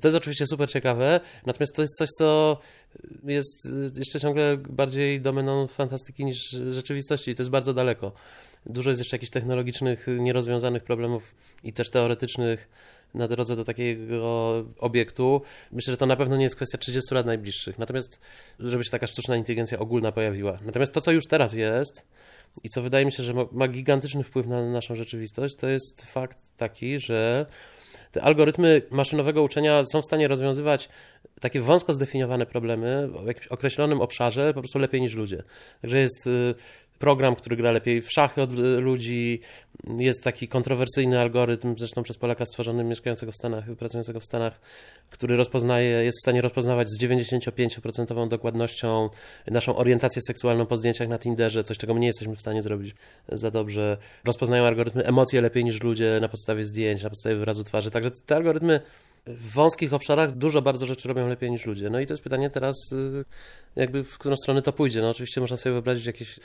To 0.00 0.08
jest 0.08 0.16
oczywiście 0.16 0.46
super 0.46 0.70
ciekawe, 0.70 1.20
natomiast 1.46 1.74
to 1.74 1.82
jest 1.82 1.96
coś, 1.96 2.08
co 2.18 2.58
jest 3.24 3.68
jeszcze 3.98 4.20
ciągle 4.20 4.56
bardziej 4.56 5.20
domeną 5.20 5.66
fantastyki 5.66 6.24
niż 6.24 6.50
rzeczywistości 6.50 7.30
i 7.30 7.34
to 7.34 7.42
jest 7.42 7.50
bardzo 7.50 7.74
daleko. 7.74 8.12
Dużo 8.66 8.90
jest 8.90 9.00
jeszcze 9.00 9.16
jakichś 9.16 9.30
technologicznych, 9.30 10.06
nierozwiązanych 10.18 10.84
problemów 10.84 11.34
i 11.64 11.72
też 11.72 11.90
teoretycznych 11.90 12.68
na 13.14 13.28
drodze 13.28 13.56
do 13.56 13.64
takiego 13.64 14.54
obiektu. 14.78 15.42
Myślę, 15.72 15.92
że 15.92 15.96
to 15.96 16.06
na 16.06 16.16
pewno 16.16 16.36
nie 16.36 16.42
jest 16.42 16.56
kwestia 16.56 16.78
30 16.78 17.14
lat 17.14 17.26
najbliższych. 17.26 17.78
Natomiast, 17.78 18.20
żeby 18.58 18.84
się 18.84 18.90
taka 18.90 19.06
sztuczna 19.06 19.36
inteligencja 19.36 19.78
ogólna 19.78 20.12
pojawiła. 20.12 20.58
Natomiast 20.64 20.94
to, 20.94 21.00
co 21.00 21.12
już 21.12 21.26
teraz 21.26 21.52
jest 21.52 22.06
i 22.64 22.68
co 22.68 22.82
wydaje 22.82 23.04
mi 23.04 23.12
się, 23.12 23.22
że 23.22 23.34
ma 23.52 23.68
gigantyczny 23.68 24.24
wpływ 24.24 24.46
na 24.46 24.70
naszą 24.70 24.96
rzeczywistość, 24.96 25.54
to 25.56 25.68
jest 25.68 26.02
fakt 26.02 26.38
taki, 26.56 27.00
że 27.00 27.46
te 28.12 28.22
algorytmy 28.22 28.82
maszynowego 28.90 29.42
uczenia 29.42 29.84
są 29.84 30.02
w 30.02 30.06
stanie 30.06 30.28
rozwiązywać 30.28 30.88
takie 31.40 31.60
wąsko 31.60 31.94
zdefiniowane 31.94 32.46
problemy 32.46 33.08
w 33.24 33.26
jakimś 33.26 33.46
określonym 33.46 34.00
obszarze 34.00 34.54
po 34.54 34.60
prostu 34.60 34.78
lepiej 34.78 35.00
niż 35.00 35.14
ludzie. 35.14 35.42
Także 35.80 35.98
jest 35.98 36.26
y, 36.26 36.54
program, 37.02 37.36
który 37.36 37.56
gra 37.56 37.72
lepiej 37.72 38.02
w 38.02 38.12
szachy 38.12 38.42
od 38.42 38.50
ludzi. 38.78 39.40
Jest 39.98 40.24
taki 40.24 40.48
kontrowersyjny 40.48 41.20
algorytm, 41.20 41.74
zresztą 41.78 42.02
przez 42.02 42.18
Polaka 42.18 42.46
stworzony 42.46 42.84
mieszkającego 42.84 43.32
w 43.32 43.34
Stanach, 43.34 43.64
pracującego 43.78 44.20
w 44.20 44.24
Stanach, 44.24 44.60
który 45.10 45.36
rozpoznaje, 45.36 46.04
jest 46.04 46.18
w 46.18 46.22
stanie 46.22 46.42
rozpoznawać 46.42 46.88
z 46.88 47.02
95% 47.02 48.28
dokładnością 48.28 49.10
naszą 49.50 49.76
orientację 49.76 50.22
seksualną 50.26 50.66
po 50.66 50.76
zdjęciach 50.76 51.08
na 51.08 51.18
Tinderze, 51.18 51.64
coś 51.64 51.78
czego 51.78 51.94
my 51.94 52.00
nie 52.00 52.06
jesteśmy 52.06 52.36
w 52.36 52.40
stanie 52.40 52.62
zrobić 52.62 52.94
za 53.28 53.50
dobrze. 53.50 53.96
Rozpoznają 54.24 54.64
algorytmy 54.64 55.04
emocje 55.04 55.40
lepiej 55.40 55.64
niż 55.64 55.82
ludzie 55.82 56.18
na 56.20 56.28
podstawie 56.28 56.64
zdjęć, 56.64 57.02
na 57.02 57.10
podstawie 57.10 57.36
wyrazu 57.36 57.64
twarzy. 57.64 57.90
Także 57.90 58.10
te 58.10 58.36
algorytmy 58.36 58.80
w 59.26 59.52
wąskich 59.52 59.94
obszarach 59.94 60.32
dużo 60.32 60.62
bardzo 60.62 60.86
rzeczy 60.86 61.08
robią 61.08 61.28
lepiej 61.28 61.50
niż 61.50 61.66
ludzie. 61.66 61.90
No 61.90 62.00
i 62.00 62.06
to 62.06 62.12
jest 62.12 62.22
pytanie 62.22 62.50
teraz, 62.50 62.76
y, 62.92 63.24
jakby 63.76 64.04
w 64.04 64.18
którą 64.18 64.36
stronę 64.36 64.62
to 64.62 64.72
pójdzie. 64.72 65.02
No 65.02 65.10
oczywiście 65.10 65.40
można 65.40 65.56
sobie 65.56 65.72
wyobrazić 65.72 66.06
jakieś 66.06 66.40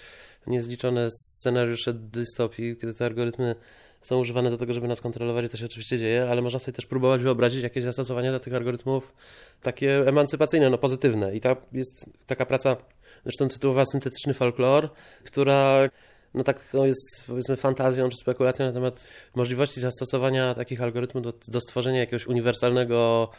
niezliczone 0.47 1.09
scenariusze 1.11 1.93
dystopii, 1.93 2.77
kiedy 2.77 2.93
te 2.93 3.05
algorytmy 3.05 3.55
są 4.01 4.19
używane 4.19 4.49
do 4.49 4.57
tego, 4.57 4.73
żeby 4.73 4.87
nas 4.87 5.01
kontrolować 5.01 5.45
i 5.45 5.49
to 5.49 5.57
się 5.57 5.65
oczywiście 5.65 5.97
dzieje, 5.97 6.27
ale 6.29 6.41
można 6.41 6.59
sobie 6.59 6.73
też 6.73 6.85
próbować 6.85 7.21
wyobrazić 7.21 7.63
jakieś 7.63 7.83
zastosowania 7.83 8.29
dla 8.29 8.39
tych 8.39 8.53
algorytmów 8.53 9.15
takie 9.61 10.07
emancypacyjne, 10.07 10.69
no 10.69 10.77
pozytywne. 10.77 11.35
I 11.35 11.41
ta 11.41 11.55
jest 11.73 12.05
taka 12.27 12.45
praca, 12.45 12.77
zresztą 13.23 13.47
tytułowa 13.47 13.85
Syntetyczny 13.85 14.33
Folklor, 14.33 14.89
która 15.23 15.89
no 16.33 16.43
tak 16.43 16.73
no 16.73 16.85
jest 16.85 17.23
powiedzmy 17.27 17.55
fantazją 17.55 18.09
czy 18.09 18.17
spekulacją 18.17 18.65
na 18.65 18.71
temat 18.71 19.07
możliwości 19.35 19.79
zastosowania 19.79 20.55
takich 20.55 20.81
algorytmów 20.81 21.23
do, 21.23 21.33
do 21.47 21.61
stworzenia 21.61 21.99
jakiegoś 21.99 22.27
uniwersalnego 22.27 23.29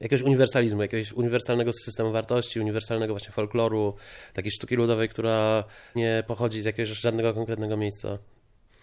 jakiegoś 0.00 0.22
uniwersalizmu, 0.22 0.82
jakiegoś 0.82 1.12
uniwersalnego 1.12 1.72
systemu 1.72 2.12
wartości, 2.12 2.60
uniwersalnego 2.60 3.14
właśnie 3.14 3.30
folkloru, 3.30 3.94
takiej 4.34 4.50
sztuki 4.52 4.76
ludowej, 4.76 5.08
która 5.08 5.64
nie 5.94 6.24
pochodzi 6.26 6.62
z 6.62 6.64
jakiegoś 6.64 6.98
żadnego 6.98 7.34
konkretnego 7.34 7.76
miejsca. 7.76 8.18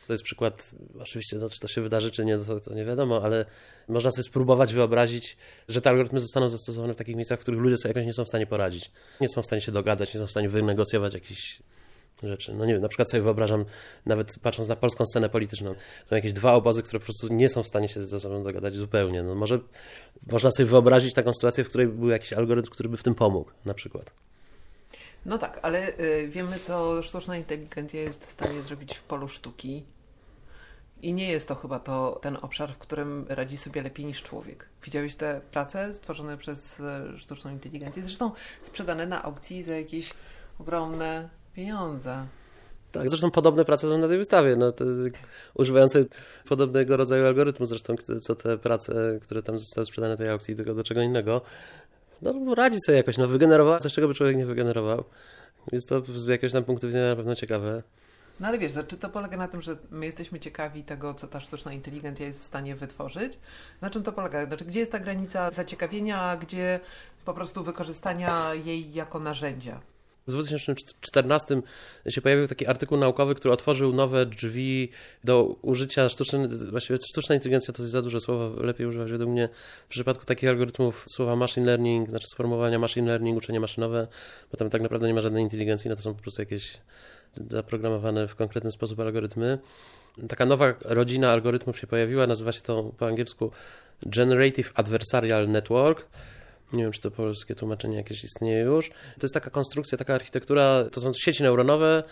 To 0.08 0.13
jest 0.13 0.24
przykład, 0.24 0.75
oczywiście, 1.00 1.38
no, 1.38 1.50
czy 1.50 1.60
to 1.60 1.68
się 1.68 1.82
wydarzy, 1.82 2.12
czy 2.12 2.25
nie, 2.25 2.38
to, 2.38 2.60
to 2.60 2.74
nie 2.74 2.86
wiadomo, 2.86 3.24
ale 3.24 3.46
można 3.88 4.12
sobie 4.12 4.24
spróbować 4.24 4.74
wyobrazić, 4.74 5.38
że 5.68 5.82
te 5.82 5.89
algorytmy 5.89 6.20
zostaną 6.20 6.50
zastosowane 6.50 6.94
w 6.94 6.98
takich 6.98 7.16
miejscach, 7.16 7.39
w 7.39 7.42
których 7.42 7.60
ludzie 7.60 7.78
sobie 7.78 7.89
jakoś 7.89 8.06
nie 8.06 8.13
są 8.13 8.24
w 8.24 8.28
stanie 8.28 8.48
poradzić. 8.48 8.92
Nie 9.22 9.30
są 9.30 9.42
w 9.42 9.46
stanie 9.46 9.62
się 9.62 9.72
dogadać, 9.72 10.13
nie 10.13 10.20
są 10.20 10.28
w 10.28 10.32
stanie 10.32 10.50
wynegocjować 10.50 11.13
jakichś 11.13 11.62
rzeczy. 12.24 12.54
No 12.54 12.66
nie 12.66 12.74
wiem, 12.74 12.82
na 12.82 12.88
przykład 12.88 13.10
sobie 13.10 13.24
wyobrażam, 13.24 13.66
nawet 14.06 14.40
patrząc 14.42 14.70
na 14.70 14.76
polską 14.76 15.06
scenę 15.06 15.30
polityczną, 15.30 15.76
są 16.06 16.16
jakieś 16.16 16.34
dwa 16.34 16.54
obozy, 16.54 16.84
które 16.84 17.00
po 17.00 17.06
prostu 17.06 17.28
nie 17.28 17.50
są 17.50 17.64
w 17.64 17.68
stanie 17.68 17.88
się 17.88 18.02
ze 18.02 18.20
sobą 18.20 18.44
dogadać 18.44 18.76
zupełnie. 18.76 19.24
No 19.24 19.36
może 19.36 19.60
można 20.32 20.52
sobie 20.52 20.70
wyobrazić 20.70 21.14
taką 21.14 21.34
sytuację, 21.34 21.64
w 21.64 21.70
której 21.70 21.88
był 21.88 22.10
jakiś 22.10 22.34
algorytm, 22.34 22.70
który 22.70 22.90
by 22.90 22.98
w 22.98 23.04
tym 23.04 23.16
pomógł, 23.16 23.52
na 23.66 23.74
przykład. 23.74 24.12
No 25.26 25.38
tak, 25.38 25.60
ale 25.62 26.00
y, 26.00 26.28
wiemy, 26.30 26.60
co 26.60 27.04
sztuczna 27.04 27.38
inteligencja 27.38 28.02
jest 28.02 28.26
w 28.26 28.30
stanie 28.30 28.62
zrobić 28.62 28.98
w 28.98 29.04
polu 29.04 29.28
sztuki. 29.28 29.86
I 31.02 31.14
nie 31.14 31.30
jest 31.30 31.48
to 31.48 31.56
chyba 31.56 31.80
to 31.80 32.20
ten 32.22 32.38
obszar, 32.42 32.74
w 32.74 32.78
którym 32.78 33.26
radzi 33.30 33.58
sobie 33.58 33.82
lepiej 33.82 34.06
niż 34.06 34.24
człowiek. 34.24 34.66
Widziałeś 34.84 35.16
te 35.16 35.42
prace 35.52 35.94
stworzone 35.94 36.38
przez 36.38 36.80
y, 36.80 37.20
sztuczną 37.20 37.52
inteligencję, 37.52 38.04
zresztą 38.04 38.32
sprzedane 38.64 39.06
na 39.06 39.24
aukcji 39.24 39.64
za 39.64 39.76
jakieś 39.76 40.14
ogromne 40.60 41.30
pieniądze. 41.60 42.25
Tak, 42.92 43.10
zresztą 43.10 43.32
podobne 43.32 43.66
prace 43.66 43.88
są 43.88 43.98
na 43.98 44.08
tej 44.08 44.18
wystawie, 44.18 44.56
no, 44.56 44.72
te, 44.72 44.86
używające 45.54 46.04
podobnego 46.50 46.98
rodzaju 46.98 47.25
algorytmu 47.25 47.66
zresztą, 47.66 47.96
co 48.22 48.36
te 48.36 48.58
prace, 48.58 49.20
które 49.22 49.44
tam 49.44 49.60
zostały 49.60 49.86
sprzedane 49.86 50.18
tej 50.18 50.30
aukcji, 50.30 50.56
tylko 50.56 50.74
do 50.74 50.84
czego 50.84 51.01
innego. 51.01 51.42
No, 52.22 52.56
radzi 52.56 52.78
sobie 52.86 52.98
jakoś, 52.98 53.18
no, 53.18 53.28
wygenerował 53.28 53.80
coś, 53.80 53.94
czego 53.94 54.08
by 54.08 54.13
człowiek 54.13 54.38
nie 54.38 54.46
wygenerował. 54.46 55.04
Jest 55.72 55.89
to 55.89 56.01
z 56.16 56.25
jakiegoś 56.25 56.54
tam 56.54 56.63
punktu 56.63 56.88
widzenia 56.88 57.10
na 57.10 57.16
pewno 57.16 57.36
ciekawe. 57.36 57.84
No 58.39 58.48
ale 58.48 58.58
wiesz, 58.58 58.72
czy 58.88 58.98
to 58.98 59.10
polega 59.10 59.38
na 59.38 59.48
tym, 59.48 59.62
że 59.62 59.78
my 59.92 60.06
jesteśmy 60.06 60.39
ciekawi 60.39 60.84
tego, 60.84 61.13
co 61.13 61.28
ta 61.28 61.39
sztuczna 61.39 61.74
inteligencja 61.74 62.25
jest 62.25 62.39
w 62.39 62.44
stanie 62.44 62.75
wytworzyć? 62.75 63.39
Na 63.82 63.89
czym 63.89 64.04
to 64.04 64.12
polega? 64.12 64.46
Znaczy, 64.46 64.66
gdzie 64.66 64.80
jest 64.80 64.92
ta 64.92 65.00
granica 65.00 65.51
zaciekawienia, 65.51 66.22
a 66.22 66.38
gdzie 66.38 66.80
po 67.25 67.34
prostu 67.34 67.63
wykorzystania 67.63 68.54
jej 68.54 68.94
jako 68.94 69.20
narzędzia? 69.20 69.80
W 70.29 70.31
2014 70.31 71.62
się 72.09 72.21
pojawił 72.21 72.48
taki 72.48 72.67
artykuł 72.67 72.98
naukowy, 72.98 73.36
który 73.36 73.53
otworzył 73.53 73.93
nowe 73.93 74.25
drzwi 74.25 74.89
do 75.24 75.43
użycia 75.43 76.09
sztucznej, 76.09 76.48
właściwie 76.48 77.00
sztuczna 77.09 77.36
inteligencja 77.36 77.74
to 77.74 77.81
jest 77.81 77.91
za 77.91 78.01
duże 78.01 78.19
słowo, 78.19 78.63
lepiej 78.63 78.88
używać 78.88 79.12
według 79.12 79.31
mnie 79.31 79.50
w 79.86 79.89
przypadku 79.89 80.25
takich 80.25 80.50
algorytmów 80.50 81.05
słowa 81.07 81.36
machine 81.36 81.65
learning, 81.65 82.09
znaczy 82.09 82.27
sformułowania 82.27 82.79
machine 82.79 83.07
learning, 83.07 83.38
uczenie 83.38 83.59
maszynowe, 83.59 84.07
bo 84.51 84.57
tam 84.57 84.69
tak 84.69 84.81
naprawdę 84.81 85.07
nie 85.07 85.13
ma 85.13 85.21
żadnej 85.21 85.43
inteligencji, 85.43 85.89
no 85.89 85.95
to 85.95 86.01
są 86.01 86.15
po 86.15 86.21
prostu 86.21 86.41
jakieś 86.41 86.77
zaprogramowane 87.50 88.27
w 88.27 88.36
konkretny 88.36 88.71
sposób 88.71 89.00
algorytmy. 89.00 89.59
Taka 90.27 90.45
nowa 90.45 90.74
rodzina 90.86 91.31
algorytmów 91.31 91.79
się 91.79 91.88
pojawiła, 91.88 92.27
nazywa 92.27 92.51
się 92.51 92.62
to 92.62 92.83
po 92.98 93.07
angielsku 93.07 93.51
Generative 94.05 94.71
Adversarial 94.75 95.50
Network. 95.50 96.05
Nie 96.74 96.84
wiem, 96.84 96.92
czy 96.92 97.02
to 97.02 97.12
polskie 97.12 97.56
tłumaczenie 97.56 97.98
jakieś 97.98 98.24
istnieje 98.24 98.62
już. 98.62 98.90
To 98.90 99.22
jest 99.22 99.34
taka 99.34 99.50
konstrukcja, 99.50 99.98
taka 99.98 100.16
architektura, 100.16 100.86
to 100.92 101.02
są 101.02 101.12
sieci 101.14 101.44
neuronowe. 101.44 102.04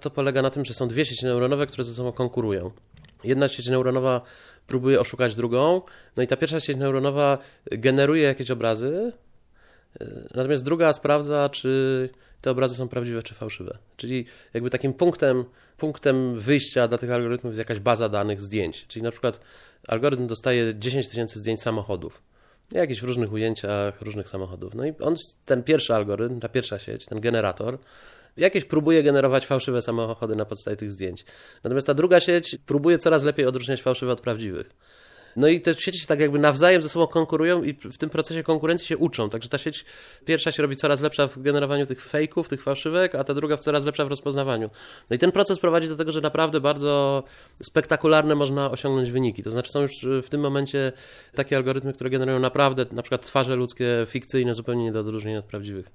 To 0.00 0.10
polega 0.10 0.42
na 0.42 0.50
tym, 0.50 0.64
że 0.64 0.74
są 0.74 0.88
dwie 0.88 1.04
sieci 1.04 1.26
neuronowe, 1.26 1.66
które 1.66 1.84
ze 1.84 1.94
sobą 1.94 2.12
konkurują. 2.12 2.70
Jedna 3.24 3.48
sieć 3.48 3.68
neuronowa 3.68 4.20
próbuje 4.66 5.00
oszukać 5.00 5.34
drugą, 5.34 5.82
no 6.16 6.22
i 6.22 6.26
ta 6.26 6.36
pierwsza 6.36 6.60
sieć 6.60 6.76
neuronowa 6.76 7.38
generuje 7.70 8.22
jakieś 8.22 8.50
obrazy, 8.50 9.12
natomiast 10.34 10.64
druga 10.64 10.92
sprawdza, 10.92 11.48
czy 11.48 12.08
te 12.40 12.50
obrazy 12.50 12.74
są 12.74 12.88
prawdziwe 12.88 13.22
czy 13.22 13.34
fałszywe. 13.34 13.78
Czyli 13.96 14.26
jakby 14.54 14.70
takim 14.70 14.94
punktem, 14.94 15.44
punktem 15.78 16.40
wyjścia 16.40 16.88
dla 16.88 16.98
tych 16.98 17.10
algorytmów 17.10 17.50
jest 17.50 17.58
jakaś 17.58 17.78
baza 17.78 18.08
danych 18.08 18.40
zdjęć. 18.40 18.86
Czyli 18.86 19.02
na 19.02 19.10
przykład 19.10 19.40
algorytm 19.88 20.26
dostaje 20.26 20.74
10 20.74 21.08
tysięcy 21.08 21.38
zdjęć 21.38 21.62
samochodów 21.62 22.22
jakichś 22.72 23.00
w 23.00 23.04
różnych 23.04 23.32
ujęciach 23.32 24.02
różnych 24.02 24.28
samochodów. 24.28 24.74
No 24.74 24.86
i 24.86 24.92
on, 25.00 25.14
ten 25.44 25.62
pierwszy 25.62 25.94
algorytm, 25.94 26.40
ta 26.40 26.48
pierwsza 26.48 26.78
sieć, 26.78 27.06
ten 27.06 27.20
generator, 27.20 27.78
jakieś 28.36 28.64
próbuje 28.64 29.02
generować 29.02 29.46
fałszywe 29.46 29.82
samochody 29.82 30.36
na 30.36 30.44
podstawie 30.44 30.76
tych 30.76 30.92
zdjęć. 30.92 31.24
Natomiast 31.64 31.86
ta 31.86 31.94
druga 31.94 32.20
sieć 32.20 32.58
próbuje 32.66 32.98
coraz 32.98 33.24
lepiej 33.24 33.46
odróżniać 33.46 33.82
fałszywe 33.82 34.12
od 34.12 34.20
prawdziwych. 34.20 34.70
No 35.36 35.48
i 35.48 35.60
te 35.60 35.74
sieci 35.74 35.98
się 35.98 36.06
tak 36.06 36.20
jakby 36.20 36.38
nawzajem 36.38 36.82
ze 36.82 36.88
sobą 36.88 37.06
konkurują 37.06 37.62
i 37.62 37.74
w 37.74 37.98
tym 37.98 38.10
procesie 38.10 38.42
konkurencji 38.42 38.86
się 38.86 38.96
uczą. 38.96 39.30
Także 39.30 39.48
ta 39.48 39.58
sieć 39.58 39.84
pierwsza 40.24 40.52
się 40.52 40.62
robi 40.62 40.76
coraz 40.76 41.00
lepsza 41.00 41.28
w 41.28 41.38
generowaniu 41.42 41.86
tych 41.86 42.04
fejków, 42.04 42.48
tych 42.48 42.62
fałszywek, 42.62 43.14
a 43.14 43.24
ta 43.24 43.34
druga 43.34 43.56
coraz 43.56 43.84
lepsza 43.84 44.04
w 44.04 44.08
rozpoznawaniu. 44.08 44.70
No 45.10 45.16
i 45.16 45.18
ten 45.18 45.32
proces 45.32 45.58
prowadzi 45.58 45.88
do 45.88 45.96
tego, 45.96 46.12
że 46.12 46.20
naprawdę 46.20 46.60
bardzo 46.60 47.22
spektakularne 47.62 48.34
można 48.34 48.70
osiągnąć 48.70 49.10
wyniki. 49.10 49.42
To 49.42 49.50
znaczy 49.50 49.70
są 49.70 49.82
już 49.82 49.92
w 50.22 50.28
tym 50.28 50.40
momencie 50.40 50.92
takie 51.34 51.56
algorytmy, 51.56 51.92
które 51.92 52.10
generują 52.10 52.38
naprawdę 52.38 52.86
na 52.92 53.02
przykład 53.02 53.26
twarze 53.26 53.56
ludzkie 53.56 54.06
fikcyjne, 54.06 54.54
zupełnie 54.54 54.84
nie 54.84 54.92
do 54.92 55.00
odróżnienia 55.00 55.38
od 55.38 55.44
prawdziwych. 55.44 55.86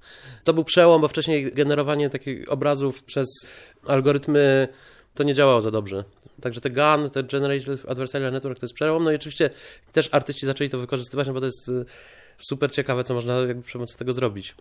To 0.44 0.54
był 0.54 0.64
przełom, 0.64 1.00
bo 1.00 1.08
wcześniej 1.08 1.52
generowanie 1.52 2.10
takich 2.10 2.52
obrazów 2.52 3.02
przez 3.02 3.28
algorytmy 3.86 4.68
to 5.14 5.22
nie 5.22 5.34
działało 5.34 5.60
za 5.60 5.70
dobrze. 5.70 6.04
Także 6.40 6.60
te 6.60 6.70
GAN, 6.70 7.10
te 7.10 7.22
Generative 7.22 7.86
Adversarial 7.88 8.32
Network 8.32 8.58
to 8.58 8.66
jest 8.66 8.74
przełom. 8.74 9.04
No 9.04 9.12
i 9.12 9.14
oczywiście 9.14 9.50
też 9.92 10.08
artyści 10.12 10.46
zaczęli 10.46 10.70
to 10.70 10.78
wykorzystywać, 10.78 11.26
no 11.26 11.32
bo 11.32 11.40
to 11.40 11.46
jest 11.46 11.68
y, 11.68 11.84
super 12.38 12.72
ciekawe, 12.72 13.04
co 13.04 13.14
można 13.14 13.34
jakby 13.34 13.62
przy 13.62 13.72
pomocy 13.72 13.98
tego 13.98 14.12
zrobić. 14.12 14.54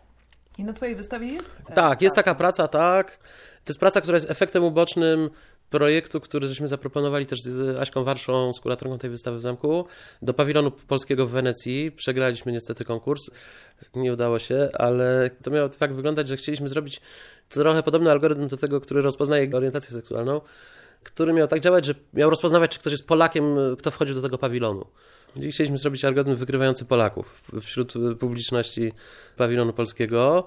I 0.58 0.64
na 0.64 0.74
Twojej 0.74 0.96
wystawie 0.96 1.28
jest? 1.28 1.50
Tak, 1.76 2.02
jest 2.02 2.16
taka 2.16 2.36
praca, 2.36 2.68
tak. 2.68 3.18
To 3.66 3.72
jest 3.72 3.80
praca, 3.80 4.02
która 4.02 4.16
jest 4.16 4.32
efektem 4.32 4.64
ubocznym 4.64 5.30
projektu, 5.70 6.20
który 6.20 6.48
żeśmy 6.48 6.68
zaproponowali 6.68 7.26
też 7.26 7.40
z 7.42 7.80
Aśką 7.80 8.04
Warszą, 8.04 8.54
z 8.54 8.60
kuratorką 8.60 8.98
tej 8.98 9.10
wystawy 9.10 9.38
w 9.38 9.42
zamku, 9.42 9.86
do 10.22 10.34
pawilonu 10.34 10.72
polskiego 10.72 11.28
w 11.28 11.32
Wenecji. 11.32 11.92
Przegraliśmy 11.92 12.52
niestety 12.52 12.86
konkurs, 12.86 13.22
nie 13.96 14.14
udało 14.14 14.40
się, 14.40 14.70
ale 14.74 15.30
to 15.44 15.52
miało 15.52 15.70
tak 15.70 15.94
wyglądać, 15.94 16.28
że 16.28 16.38
chcieliśmy 16.38 16.68
zrobić 16.68 17.02
trochę 17.50 17.84
podobny 17.84 18.12
algorytm 18.12 18.48
do 18.48 18.58
tego, 18.58 18.82
który 18.82 19.02
rozpoznaje 19.02 19.56
orientację 19.56 19.92
seksualną, 19.92 20.42
który 21.04 21.34
miał 21.34 21.48
tak 21.48 21.60
działać, 21.60 21.86
że 21.86 21.96
miał 22.14 22.30
rozpoznawać, 22.30 22.72
czy 22.72 22.80
ktoś 22.80 22.92
jest 22.92 23.08
Polakiem, 23.08 23.56
kto 23.78 23.92
wchodził 23.92 24.16
do 24.16 24.22
tego 24.22 24.38
pawilonu. 24.38 24.86
I 25.42 25.52
chcieliśmy 25.52 25.78
zrobić 25.78 26.06
algorytm 26.06 26.36
wygrywający 26.36 26.86
Polaków 26.86 27.44
wśród 27.62 27.94
publiczności 28.20 28.94
pawilonu 29.38 29.74
polskiego, 29.74 30.46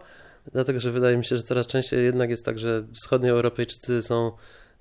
dlatego 0.52 0.80
że 0.80 0.90
wydaje 0.90 1.16
mi 1.16 1.24
się, 1.24 1.36
że 1.36 1.42
coraz 1.42 1.66
częściej 1.66 2.04
jednak 2.04 2.30
jest 2.30 2.44
tak, 2.44 2.58
że 2.58 2.82
wschodnioeuropejczycy 2.94 4.02
są 4.02 4.32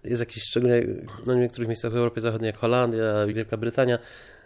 jest 0.04 0.20
jakiś, 0.20 0.44
szczególnie 0.44 0.84
no, 1.26 1.34
w 1.34 1.38
niektórych 1.38 1.68
miejscach 1.68 1.92
w 1.92 1.96
Europie 1.96 2.22
Zachodniej, 2.22 2.48
jak 2.48 2.58
Holandia, 2.58 3.26
Wielka 3.28 3.58
Brytania, 3.58 4.00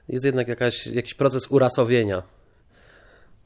jest 0.09 0.25
jednak 0.25 0.47
jakaś, 0.47 0.87
jakiś 0.87 1.13
proces 1.13 1.47
urasowienia. 1.49 2.23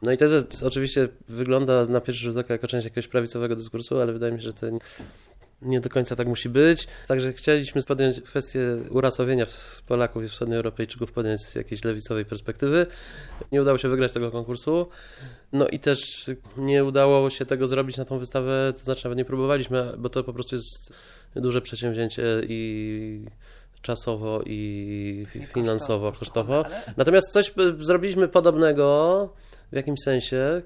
No 0.01 0.11
i 0.11 0.17
to 0.17 0.25
jest, 0.25 0.63
oczywiście 0.63 1.07
wygląda 1.27 1.85
na 1.85 2.01
pierwszy 2.01 2.23
rzut 2.23 2.37
oka 2.37 2.53
jako 2.53 2.67
część 2.67 2.83
jakiegoś 2.85 3.07
prawicowego 3.07 3.55
dyskursu, 3.55 3.99
ale 3.99 4.13
wydaje 4.13 4.33
mi 4.33 4.39
się, 4.39 4.43
że 4.43 4.53
to 4.53 4.67
nie 5.61 5.79
do 5.79 5.89
końca 5.89 6.15
tak 6.15 6.27
musi 6.27 6.49
być. 6.49 6.87
Także 7.07 7.33
chcieliśmy 7.33 7.83
podjąć 7.83 8.21
kwestię 8.21 8.59
urasowienia 8.89 9.45
Polaków 9.87 10.23
i 10.23 10.27
wschodnioeuropejczyków, 10.27 11.11
podjąć 11.11 11.41
z 11.41 11.55
jakiejś 11.55 11.83
lewicowej 11.83 12.25
perspektywy. 12.25 12.85
Nie 13.51 13.61
udało 13.61 13.77
się 13.77 13.89
wygrać 13.89 14.13
tego 14.13 14.31
konkursu. 14.31 14.87
No 15.53 15.67
i 15.67 15.79
też 15.79 16.29
nie 16.57 16.83
udało 16.83 17.29
się 17.29 17.45
tego 17.45 17.67
zrobić 17.67 17.97
na 17.97 18.05
tą 18.05 18.19
wystawę, 18.19 18.73
to 18.77 18.83
znaczy 18.83 19.05
nawet 19.05 19.17
nie 19.17 19.25
próbowaliśmy, 19.25 19.93
bo 19.97 20.09
to 20.09 20.23
po 20.23 20.33
prostu 20.33 20.55
jest 20.55 20.93
duże 21.35 21.61
przedsięwzięcie 21.61 22.23
i 22.47 23.25
czasowo 23.81 24.41
i 24.45 25.25
finansowo, 25.53 26.11
kosztowo. 26.11 26.65
Natomiast 26.97 27.31
coś 27.31 27.53
zrobiliśmy 27.79 28.27
podobnego 28.27 29.29
w 29.71 29.75
jakimś 29.75 29.99
sensie, 30.05 30.61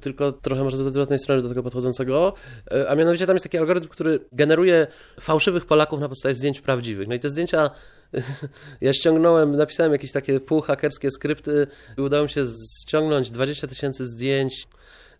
tylko 0.00 0.32
trochę 0.32 0.64
może 0.64 0.76
z 0.76 0.80
odwrotnej 0.80 1.18
strony 1.18 1.42
do 1.42 1.48
tego 1.48 1.62
podchodzącego, 1.62 2.34
e, 2.70 2.90
a 2.90 2.94
mianowicie 2.94 3.26
tam 3.26 3.36
jest 3.36 3.44
taki 3.44 3.58
algorytm, 3.58 3.88
który 3.88 4.20
generuje 4.32 4.86
fałszywych 5.20 5.66
Polaków 5.66 6.00
na 6.00 6.08
podstawie 6.08 6.34
zdjęć 6.34 6.60
prawdziwych. 6.60 7.08
No 7.08 7.14
i 7.14 7.20
te 7.20 7.30
zdjęcia 7.30 7.70
ja 8.80 8.92
ściągnąłem, 8.92 9.56
napisałem 9.56 9.92
jakieś 9.92 10.12
takie 10.12 10.40
półhakerskie 10.40 11.10
skrypty 11.10 11.66
i 11.98 12.00
udało 12.00 12.24
mi 12.24 12.30
się 12.30 12.44
ściągnąć 12.82 13.30
20 13.30 13.66
tysięcy 13.66 14.06
zdjęć 14.06 14.66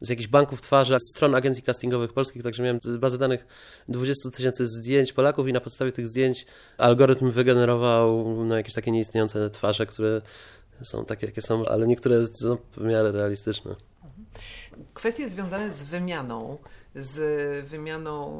z 0.00 0.08
jakichś 0.08 0.28
banków 0.28 0.60
twarzy, 0.60 0.96
z 0.98 1.16
stron 1.16 1.34
agencji 1.34 1.62
castingowych 1.62 2.12
polskich, 2.12 2.42
także 2.42 2.62
miałem 2.62 2.78
bazę 2.98 3.18
danych 3.18 3.46
20 3.88 4.30
tysięcy 4.30 4.66
zdjęć 4.66 5.12
Polaków 5.12 5.48
i 5.48 5.52
na 5.52 5.60
podstawie 5.60 5.92
tych 5.92 6.06
zdjęć 6.06 6.46
algorytm 6.78 7.30
wygenerował 7.30 8.36
no, 8.44 8.56
jakieś 8.56 8.74
takie 8.74 8.90
nieistniejące 8.90 9.50
twarze, 9.50 9.86
które 9.86 10.22
są 10.82 11.04
takie, 11.04 11.26
jakie 11.26 11.42
są, 11.42 11.66
ale 11.66 11.86
niektóre 11.86 12.26
są 12.26 12.56
w 12.76 12.84
miarę 12.84 13.12
realistyczne. 13.12 13.74
Kwestie 14.94 15.28
związane 15.28 15.72
z 15.72 15.82
wymianą, 15.82 16.58
z 16.94 17.66
wymianą 17.66 18.32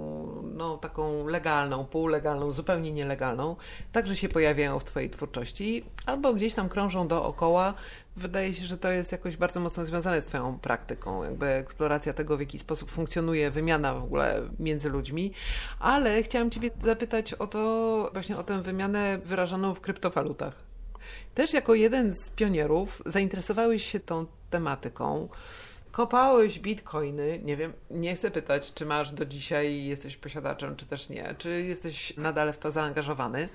no, 0.54 0.76
taką 0.76 1.26
legalną, 1.26 1.84
półlegalną, 1.84 2.52
zupełnie 2.52 2.92
nielegalną, 2.92 3.56
także 3.92 4.16
się 4.16 4.28
pojawiają 4.28 4.78
w 4.78 4.84
Twojej 4.84 5.10
twórczości 5.10 5.84
albo 6.06 6.34
gdzieś 6.34 6.54
tam 6.54 6.68
krążą 6.68 7.08
dookoła. 7.08 7.74
Wydaje 8.16 8.54
się, 8.54 8.66
że 8.66 8.78
to 8.78 8.90
jest 8.90 9.12
jakoś 9.12 9.36
bardzo 9.36 9.60
mocno 9.60 9.86
związane 9.86 10.22
z 10.22 10.26
Twoją 10.26 10.58
praktyką, 10.58 11.24
jakby 11.24 11.46
eksploracja 11.46 12.12
tego, 12.12 12.36
w 12.36 12.40
jaki 12.40 12.58
sposób 12.58 12.90
funkcjonuje 12.90 13.50
wymiana 13.50 13.94
w 13.94 14.04
ogóle 14.04 14.42
między 14.58 14.88
ludźmi, 14.88 15.32
ale 15.80 16.22
chciałam 16.22 16.50
Ciebie 16.50 16.70
zapytać 16.82 17.34
o 17.34 17.46
to, 17.46 18.10
właśnie 18.12 18.36
o 18.36 18.42
tę 18.42 18.62
wymianę 18.62 19.18
wyrażaną 19.24 19.74
w 19.74 19.80
kryptowalutach. 19.80 20.71
Też 21.34 21.52
jako 21.52 21.74
jeden 21.74 22.12
z 22.12 22.30
pionierów 22.30 23.02
zainteresowałeś 23.06 23.86
się 23.86 24.00
tą 24.00 24.26
tematyką. 24.50 25.28
Kopałeś 25.92 26.58
bitcoiny, 26.58 27.40
nie 27.44 27.56
wiem, 27.56 27.72
nie 27.90 28.14
chcę 28.14 28.30
pytać, 28.30 28.72
czy 28.74 28.86
masz 28.86 29.12
do 29.12 29.26
dzisiaj, 29.26 29.84
jesteś 29.84 30.16
posiadaczem, 30.16 30.76
czy 30.76 30.86
też 30.86 31.08
nie, 31.08 31.34
czy 31.38 31.62
jesteś 31.62 32.16
nadal 32.16 32.52
w 32.52 32.58
to 32.58 32.72
zaangażowany, 32.72 33.48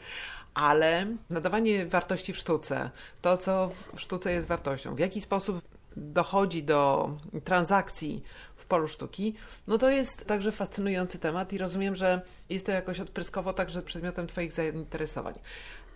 ale 0.53 1.07
nadawanie 1.29 1.85
wartości 1.85 2.33
w 2.33 2.37
sztuce, 2.37 2.89
to 3.21 3.37
co 3.37 3.71
w 3.95 4.01
sztuce 4.01 4.31
jest 4.31 4.47
wartością, 4.47 4.95
w 4.95 4.99
jaki 4.99 5.21
sposób 5.21 5.61
dochodzi 5.97 6.63
do 6.63 7.11
transakcji 7.43 8.23
w 8.55 8.65
polu 8.65 8.87
sztuki, 8.87 9.33
no 9.67 9.77
to 9.77 9.89
jest 9.89 10.25
także 10.25 10.51
fascynujący 10.51 11.19
temat 11.19 11.53
i 11.53 11.57
rozumiem, 11.57 11.95
że 11.95 12.21
jest 12.49 12.65
to 12.65 12.71
jakoś 12.71 12.99
odpryskowo 12.99 13.53
także 13.53 13.81
przedmiotem 13.81 14.27
Twoich 14.27 14.51
zainteresowań. 14.51 15.33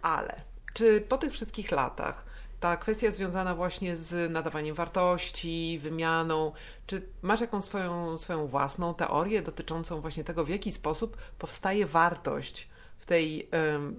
Ale 0.01 0.41
czy 0.73 1.01
po 1.01 1.17
tych 1.17 1.33
wszystkich 1.33 1.71
latach 1.71 2.31
ta 2.61 2.77
kwestia 2.77 3.11
związana 3.11 3.55
właśnie 3.55 3.97
z 3.97 4.31
nadawaniem 4.31 4.75
wartości, 4.75 5.79
wymianą, 5.81 6.51
czy 6.87 7.01
masz 7.21 7.41
jakąś 7.41 7.63
swoją, 7.63 8.17
swoją 8.17 8.47
własną 8.47 8.93
teorię 8.93 9.41
dotyczącą 9.41 10.01
właśnie 10.01 10.23
tego, 10.23 10.45
w 10.45 10.49
jaki 10.49 10.73
sposób 10.73 11.17
powstaje 11.39 11.85
wartość 11.85 12.67
w, 12.97 13.05
tej, 13.05 13.49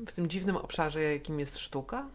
w 0.06 0.12
tym 0.12 0.28
dziwnym 0.28 0.56
obszarze, 0.56 1.02
jakim 1.02 1.40
jest 1.40 1.58
sztuka? 1.58 2.08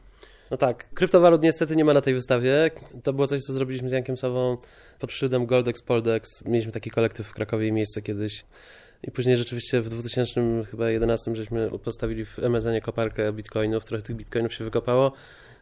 No 0.51 0.57
tak, 0.57 0.89
kryptowalut 0.93 1.41
niestety 1.41 1.75
nie 1.75 1.85
ma 1.85 1.93
na 1.93 2.01
tej 2.01 2.13
wystawie. 2.13 2.71
To 3.03 3.13
było 3.13 3.27
coś, 3.27 3.41
co 3.41 3.53
zrobiliśmy 3.53 3.89
z 3.89 3.93
Jankiem 3.93 4.17
Sawą 4.17 4.57
pod 4.99 5.11
szyldem 5.11 5.45
Goldex 5.45 5.81
Poldex. 5.81 6.45
Mieliśmy 6.45 6.71
taki 6.71 6.89
kolektyw 6.89 7.27
w 7.27 7.33
Krakowie 7.33 7.67
i 7.67 7.71
miejsce 7.71 8.01
kiedyś 8.01 8.45
I 9.03 9.11
później 9.11 9.37
rzeczywiście 9.37 9.81
w 9.81 9.89
2000 9.89 10.41
chyba 10.71 10.89
11 10.89 11.35
żeśmy 11.35 11.69
postawili 11.83 12.25
w 12.25 12.39
MSN 12.39 12.81
koparkę 12.81 13.33
bitcoinów, 13.33 13.85
trochę 13.85 14.03
tych 14.03 14.15
bitcoinów 14.15 14.53
się 14.53 14.63
wykopało. 14.63 15.11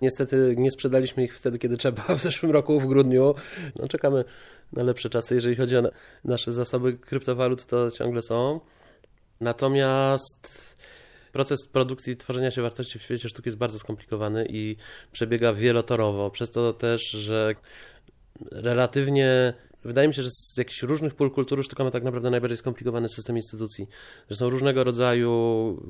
Niestety 0.01 0.55
nie 0.57 0.71
sprzedaliśmy 0.71 1.23
ich 1.23 1.37
wtedy, 1.37 1.59
kiedy 1.59 1.77
trzeba, 1.77 2.03
w 2.15 2.21
zeszłym 2.21 2.51
roku, 2.51 2.79
w 2.79 2.87
grudniu. 2.87 3.35
No, 3.79 3.87
czekamy 3.87 4.25
na 4.73 4.83
lepsze 4.83 5.09
czasy. 5.09 5.35
Jeżeli 5.35 5.55
chodzi 5.55 5.77
o 5.77 5.83
nasze 6.23 6.51
zasoby 6.51 6.93
kryptowalut, 6.93 7.65
to 7.65 7.91
ciągle 7.91 8.21
są. 8.21 8.59
Natomiast 9.41 10.75
proces 11.31 11.67
produkcji 11.67 12.13
i 12.13 12.17
tworzenia 12.17 12.51
się 12.51 12.61
wartości 12.61 12.99
w 12.99 13.01
świecie 13.01 13.29
sztuki 13.29 13.47
jest 13.47 13.57
bardzo 13.57 13.79
skomplikowany 13.79 14.45
i 14.49 14.75
przebiega 15.11 15.53
wielotorowo. 15.53 16.31
Przez 16.31 16.51
to 16.51 16.73
też, 16.73 17.01
że 17.01 17.55
relatywnie 18.51 19.53
Wydaje 19.85 20.07
mi 20.07 20.13
się, 20.13 20.21
że 20.21 20.29
z 20.31 20.57
jakichś 20.57 20.81
różnych 20.81 21.13
pól 21.13 21.31
kultury 21.31 21.63
sztuka 21.63 21.83
ma 21.83 21.91
tak 21.91 22.03
naprawdę 22.03 22.29
najbardziej 22.29 22.57
skomplikowany 22.57 23.09
system 23.09 23.35
instytucji, 23.35 23.87
że 24.29 24.35
są 24.35 24.49
różnego 24.49 24.83
rodzaju 24.83 25.25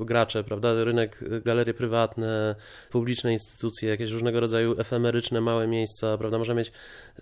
gracze, 0.05 0.43
prawda, 0.43 0.83
rynek, 0.83 1.23
galerie 1.45 1.73
prywatne, 1.73 2.55
publiczne 2.91 3.33
instytucje, 3.33 3.89
jakieś 3.89 4.11
różnego 4.11 4.39
rodzaju 4.39 4.75
efemeryczne, 4.79 5.41
małe 5.41 5.67
miejsca, 5.67 6.17
prawda, 6.17 6.37
można 6.37 6.53
mieć 6.53 6.71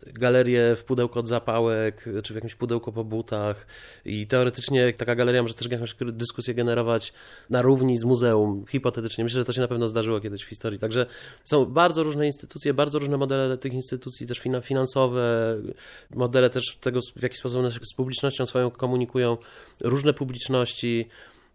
galerię 0.06 0.76
w 0.76 0.84
pudełku 0.84 1.20
od 1.20 1.28
zapałek, 1.28 2.06
czy 2.24 2.34
w 2.34 2.36
jakimś 2.36 2.56
pudełku 2.56 2.92
po 2.92 3.04
butach 3.04 3.68
i 4.06 4.28
teoretycznie 4.28 4.94
taka 4.94 5.16
galeria 5.16 5.42
może 5.42 5.54
też 5.54 5.72
jakąś 5.72 5.96
dyskusję 6.02 6.54
generować 6.54 7.14
na 7.50 7.62
równi 7.62 7.98
z 7.98 8.04
muzeum, 8.04 8.66
hipotetycznie. 8.70 9.24
Myślę, 9.24 9.42
że 9.42 9.46
to 9.46 9.54
się 9.54 9.62
na 9.62 9.68
pewno 9.68 9.88
zdarzyło 9.88 10.20
kiedyś 10.20 10.44
w 10.44 10.50
historii. 10.50 10.80
Także 10.80 11.06
są 11.46 11.66
bardzo 11.66 12.04
różne 12.04 12.28
instytucje, 12.28 12.74
bardzo 12.74 13.00
różne 13.00 13.18
modele 13.18 13.58
tych 13.58 13.74
instytucji, 13.74 14.28
też 14.28 14.42
finansowe, 14.62 15.58
modele 16.16 16.50
też 16.50 16.63
też 16.66 16.78
tego, 16.82 17.00
w 17.16 17.24
jaki 17.24 17.38
sposób 17.38 17.60
one 17.60 17.72
z 17.72 17.94
publicznością 17.98 18.46
swoją 18.46 18.72
komunikują, 18.72 19.38
różne 19.84 20.14
publiczności. 20.14 21.08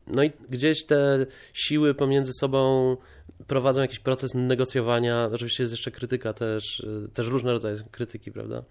No 0.07 0.23
i 0.23 0.33
gdzieś 0.51 0.87
te 0.87 1.27
siły 1.53 1.95
pomiędzy 1.95 2.33
sobą 2.41 2.97
prowadzą 3.47 3.81
jakiś 3.81 3.99
proces 3.99 4.35
negocjowania. 4.35 5.31
Oczywiście 5.33 5.63
jest 5.63 5.73
jeszcze 5.73 5.91
krytyka 5.91 6.33
też, 6.33 6.87
też 7.15 7.27
różne 7.27 7.53
rodzaje 7.53 7.77
krytyki, 7.91 8.33
prawda? 8.33 8.63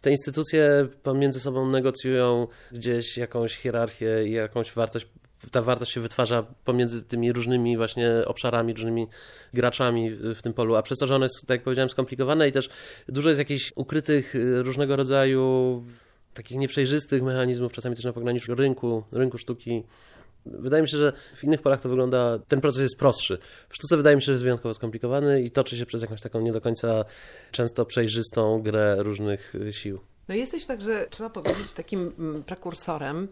Te 0.00 0.10
instytucje 0.10 0.88
pomiędzy 1.02 1.40
sobą 1.40 1.70
negocjują 1.70 2.48
gdzieś 2.72 3.16
jakąś 3.16 3.56
hierarchię 3.56 4.24
i 4.26 4.32
jakąś 4.32 4.72
wartość 4.72 5.06
ta 5.50 5.62
wartość 5.62 5.92
się 5.92 6.00
wytwarza 6.00 6.46
pomiędzy 6.64 7.02
tymi 7.02 7.32
różnymi 7.32 7.76
właśnie 7.76 8.10
obszarami, 8.26 8.72
różnymi 8.72 9.06
graczami 9.54 10.10
w 10.10 10.42
tym 10.42 10.52
polu, 10.52 10.76
a 10.76 10.82
przez 10.82 10.98
to, 10.98 11.06
że 11.06 11.14
one 11.14 11.24
jest, 11.24 11.40
tak 11.40 11.50
jak 11.50 11.62
powiedziałem, 11.62 11.90
skomplikowane 11.90 12.48
i 12.48 12.52
też 12.52 12.68
dużo 13.08 13.28
jest 13.28 13.38
jakichś 13.38 13.72
ukrytych 13.76 14.34
y, 14.34 14.62
różnego 14.62 14.96
rodzaju 14.96 15.84
takich 16.34 16.58
nieprzejrzystych 16.58 17.22
mechanizmów, 17.22 17.72
czasami 17.72 17.96
też 17.96 18.04
na 18.04 18.12
pograniczu 18.12 18.54
rynku, 18.54 19.04
rynku 19.12 19.38
sztuki. 19.38 19.82
Wydaje 20.46 20.82
mi 20.82 20.88
się, 20.88 20.96
że 20.96 21.12
w 21.36 21.44
innych 21.44 21.62
polach 21.62 21.80
to 21.80 21.88
wygląda, 21.88 22.38
ten 22.48 22.60
proces 22.60 22.82
jest 22.82 22.98
prostszy. 22.98 23.38
W 23.68 23.74
sztuce 23.74 23.96
wydaje 23.96 24.16
mi 24.16 24.22
się, 24.22 24.26
że 24.26 24.32
jest 24.32 24.42
wyjątkowo 24.42 24.74
skomplikowany 24.74 25.42
i 25.42 25.50
toczy 25.50 25.76
się 25.76 25.86
przez 25.86 26.02
jakąś 26.02 26.20
taką 26.20 26.40
nie 26.40 26.52
do 26.52 26.60
końca 26.60 27.04
często 27.50 27.86
przejrzystą 27.86 28.62
grę 28.62 28.96
różnych 28.98 29.54
y, 29.54 29.72
sił. 29.72 30.11
No 30.28 30.34
jesteś 30.34 30.64
także, 30.64 31.06
trzeba 31.10 31.30
powiedzieć, 31.30 31.72
takim 31.72 32.12
mm, 32.18 32.42
prekursorem 32.42 33.28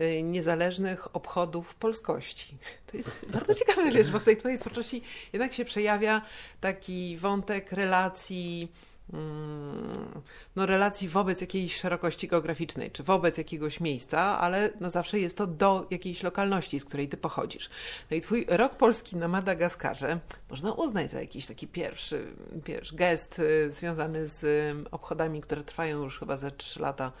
y, 0.00 0.22
niezależnych 0.22 1.16
obchodów 1.16 1.74
polskości. 1.74 2.56
To 2.86 2.96
jest 2.96 3.26
bardzo 3.28 3.54
ciekawe, 3.54 3.90
wiesz, 3.90 4.10
bo 4.10 4.20
w 4.20 4.24
tej 4.24 4.36
twojej 4.36 4.58
twórczości 4.58 5.02
jednak 5.32 5.52
się 5.52 5.64
przejawia 5.64 6.22
taki 6.60 7.16
wątek 7.16 7.72
relacji 7.72 8.68
Mm, 9.12 10.22
no, 10.56 10.66
relacji 10.66 11.08
wobec 11.08 11.40
jakiejś 11.40 11.76
szerokości 11.76 12.28
geograficznej, 12.28 12.90
czy 12.90 13.02
wobec 13.02 13.38
jakiegoś 13.38 13.80
miejsca, 13.80 14.38
ale 14.38 14.70
no 14.80 14.90
zawsze 14.90 15.20
jest 15.20 15.36
to 15.36 15.46
do 15.46 15.86
jakiejś 15.90 16.22
lokalności, 16.22 16.80
z 16.80 16.84
której 16.84 17.08
ty 17.08 17.16
pochodzisz. 17.16 17.70
No 18.10 18.16
i 18.16 18.20
twój 18.20 18.46
rok 18.48 18.76
polski 18.76 19.16
na 19.16 19.28
Madagaskarze 19.28 20.18
można 20.50 20.72
uznać 20.72 21.10
za 21.10 21.20
jakiś 21.20 21.46
taki 21.46 21.68
pierwszy 21.68 22.26
wiesz, 22.66 22.94
gest 22.94 23.38
y, 23.38 23.72
związany 23.72 24.26
z 24.26 24.46
obchodami, 24.90 25.40
które 25.40 25.64
trwają 25.64 26.02
już 26.02 26.18
chyba 26.18 26.36
ze 26.36 26.50
trzy 26.50 26.80
lata 26.80 27.12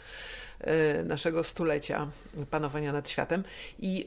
Y, 0.68 1.04
naszego 1.04 1.44
stulecia 1.44 2.08
panowania 2.50 2.92
nad 2.92 3.08
światem. 3.08 3.44
I 3.78 4.06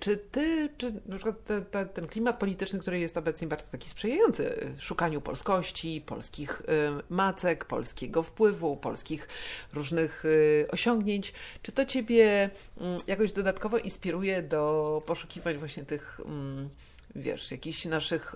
czy 0.00 0.16
ty, 0.16 0.68
czy 0.78 0.92
na 1.06 1.16
przykład 1.16 1.44
te, 1.44 1.62
te, 1.62 1.86
ten 1.86 2.06
klimat 2.06 2.38
polityczny, 2.38 2.78
który 2.78 2.98
jest 2.98 3.16
obecnie 3.16 3.48
bardzo 3.48 3.66
taki 3.70 3.88
sprzyjający 3.90 4.74
szukaniu 4.78 5.20
polskości, 5.20 6.02
polskich 6.06 6.60
y, 6.60 6.64
macek, 7.10 7.64
polskiego 7.64 8.22
wpływu, 8.22 8.41
polskich 8.82 9.28
różnych 9.72 10.24
y, 10.24 10.66
osiągnięć, 10.70 11.32
czy 11.62 11.72
to 11.72 11.86
ciebie 11.86 12.50
mm, 12.80 12.98
jakoś 13.06 13.32
dodatkowo 13.32 13.78
inspiruje 13.78 14.42
do 14.42 15.02
poszukiwań 15.06 15.56
właśnie 15.56 15.84
tych, 15.84 16.20
mm, 16.24 16.68
wiesz, 17.16 17.50
jakichś 17.50 17.84
naszych 17.84 18.34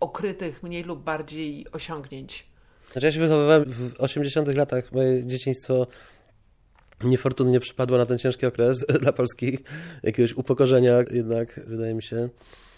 okrytych 0.00 0.62
mniej 0.62 0.82
lub 0.82 1.02
bardziej 1.02 1.66
osiągnięć? 1.72 2.46
Znaczy 2.92 3.06
ja 3.06 3.12
się 3.12 3.20
wychowywałem 3.20 3.64
w 3.66 3.94
80 3.98 4.54
latach, 4.54 4.92
moje 4.92 5.26
dzieciństwo 5.26 5.86
niefortunnie 7.04 7.60
przypadło 7.60 7.98
na 7.98 8.06
ten 8.06 8.18
ciężki 8.18 8.46
okres 8.46 8.86
dla 9.02 9.12
Polski, 9.12 9.58
jakiegoś 10.02 10.32
upokorzenia 10.32 11.04
jednak, 11.10 11.60
wydaje 11.66 11.94
mi 11.94 12.02
się. 12.02 12.28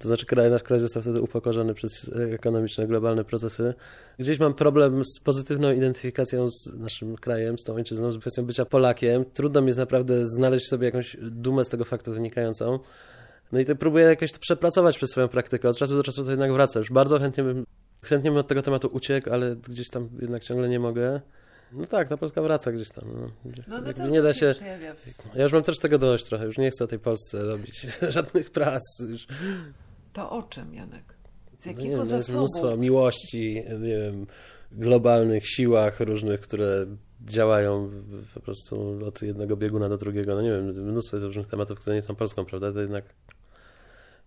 To 0.00 0.08
znaczy 0.08 0.26
kraj, 0.26 0.50
nasz 0.50 0.62
kraj 0.62 0.80
został 0.80 1.02
wtedy 1.02 1.20
upokorzony 1.20 1.74
przez 1.74 2.10
ekonomiczne, 2.32 2.86
globalne 2.86 3.24
procesy. 3.24 3.74
Gdzieś 4.18 4.38
mam 4.38 4.54
problem 4.54 5.02
z 5.04 5.20
pozytywną 5.20 5.72
identyfikacją 5.72 6.48
z 6.48 6.74
naszym 6.78 7.16
krajem, 7.16 7.58
z 7.58 7.64
tą 7.64 7.74
ojczyzną, 7.74 8.12
z 8.12 8.18
kwestią 8.18 8.44
bycia 8.44 8.64
Polakiem. 8.64 9.24
Trudno 9.34 9.60
mi 9.60 9.66
jest 9.66 9.78
naprawdę 9.78 10.26
znaleźć 10.26 10.68
sobie 10.68 10.86
jakąś 10.86 11.16
dumę 11.22 11.64
z 11.64 11.68
tego 11.68 11.84
faktu 11.84 12.12
wynikającą. 12.12 12.78
No 13.52 13.60
i 13.60 13.64
to 13.64 13.76
próbuję 13.76 14.04
jakoś 14.04 14.32
to 14.32 14.38
przepracować 14.38 14.96
przez 14.96 15.10
swoją 15.10 15.28
praktykę. 15.28 15.68
Od 15.68 15.78
czasu 15.78 15.96
do 15.96 16.02
czasu 16.02 16.24
to 16.24 16.30
jednak 16.30 16.52
wraca. 16.52 16.78
Już 16.78 16.92
bardzo 16.92 17.18
chętnie 17.18 17.44
bym 17.44 17.64
chętnie 18.02 18.30
bym 18.30 18.40
od 18.40 18.48
tego 18.48 18.62
tematu 18.62 18.88
uciekł, 18.92 19.32
ale 19.32 19.56
gdzieś 19.56 19.90
tam 19.90 20.08
jednak 20.20 20.42
ciągle 20.42 20.68
nie 20.68 20.80
mogę. 20.80 21.20
No 21.72 21.84
tak, 21.86 22.08
ta 22.08 22.16
Polska 22.16 22.42
wraca 22.42 22.72
gdzieś 22.72 22.88
tam. 22.88 23.04
No, 23.68 23.80
no, 23.80 23.92
no 23.98 24.08
nie 24.08 24.22
da 24.22 24.34
się. 24.34 24.54
Ja 25.34 25.42
już 25.42 25.52
mam 25.52 25.62
też 25.62 25.78
tego 25.78 25.98
dość 25.98 26.24
trochę, 26.24 26.44
już 26.44 26.58
nie 26.58 26.70
chcę 26.70 26.84
o 26.84 26.86
tej 26.86 26.98
Polsce 26.98 27.44
robić 27.44 27.86
żadnych 28.08 28.50
prac. 28.50 28.82
Już. 29.08 29.26
To 30.12 30.30
o 30.30 30.42
czym, 30.42 30.74
Janek? 30.74 31.16
Z 31.58 31.66
jakiego 31.66 31.96
no 31.96 32.04
nie, 32.04 32.10
zasobu? 32.10 32.38
Mnóstwo 32.38 32.76
miłości, 32.76 33.62
nie 33.80 33.98
wiem, 33.98 34.26
globalnych 34.72 35.48
siłach 35.48 36.00
różnych, 36.00 36.40
które 36.40 36.86
działają 37.20 37.90
po 38.34 38.40
prostu 38.40 38.98
od 39.06 39.22
jednego 39.22 39.56
bieguna 39.56 39.88
do 39.88 39.96
drugiego. 39.96 40.34
No 40.34 40.42
nie 40.42 40.50
wiem, 40.50 40.64
mnóstwo 40.64 41.16
jest 41.16 41.26
różnych 41.26 41.46
tematów, 41.46 41.78
które 41.78 41.96
nie 41.96 42.02
są 42.02 42.14
Polską, 42.14 42.44
prawda? 42.44 42.72
To 42.72 42.80
jednak. 42.80 43.04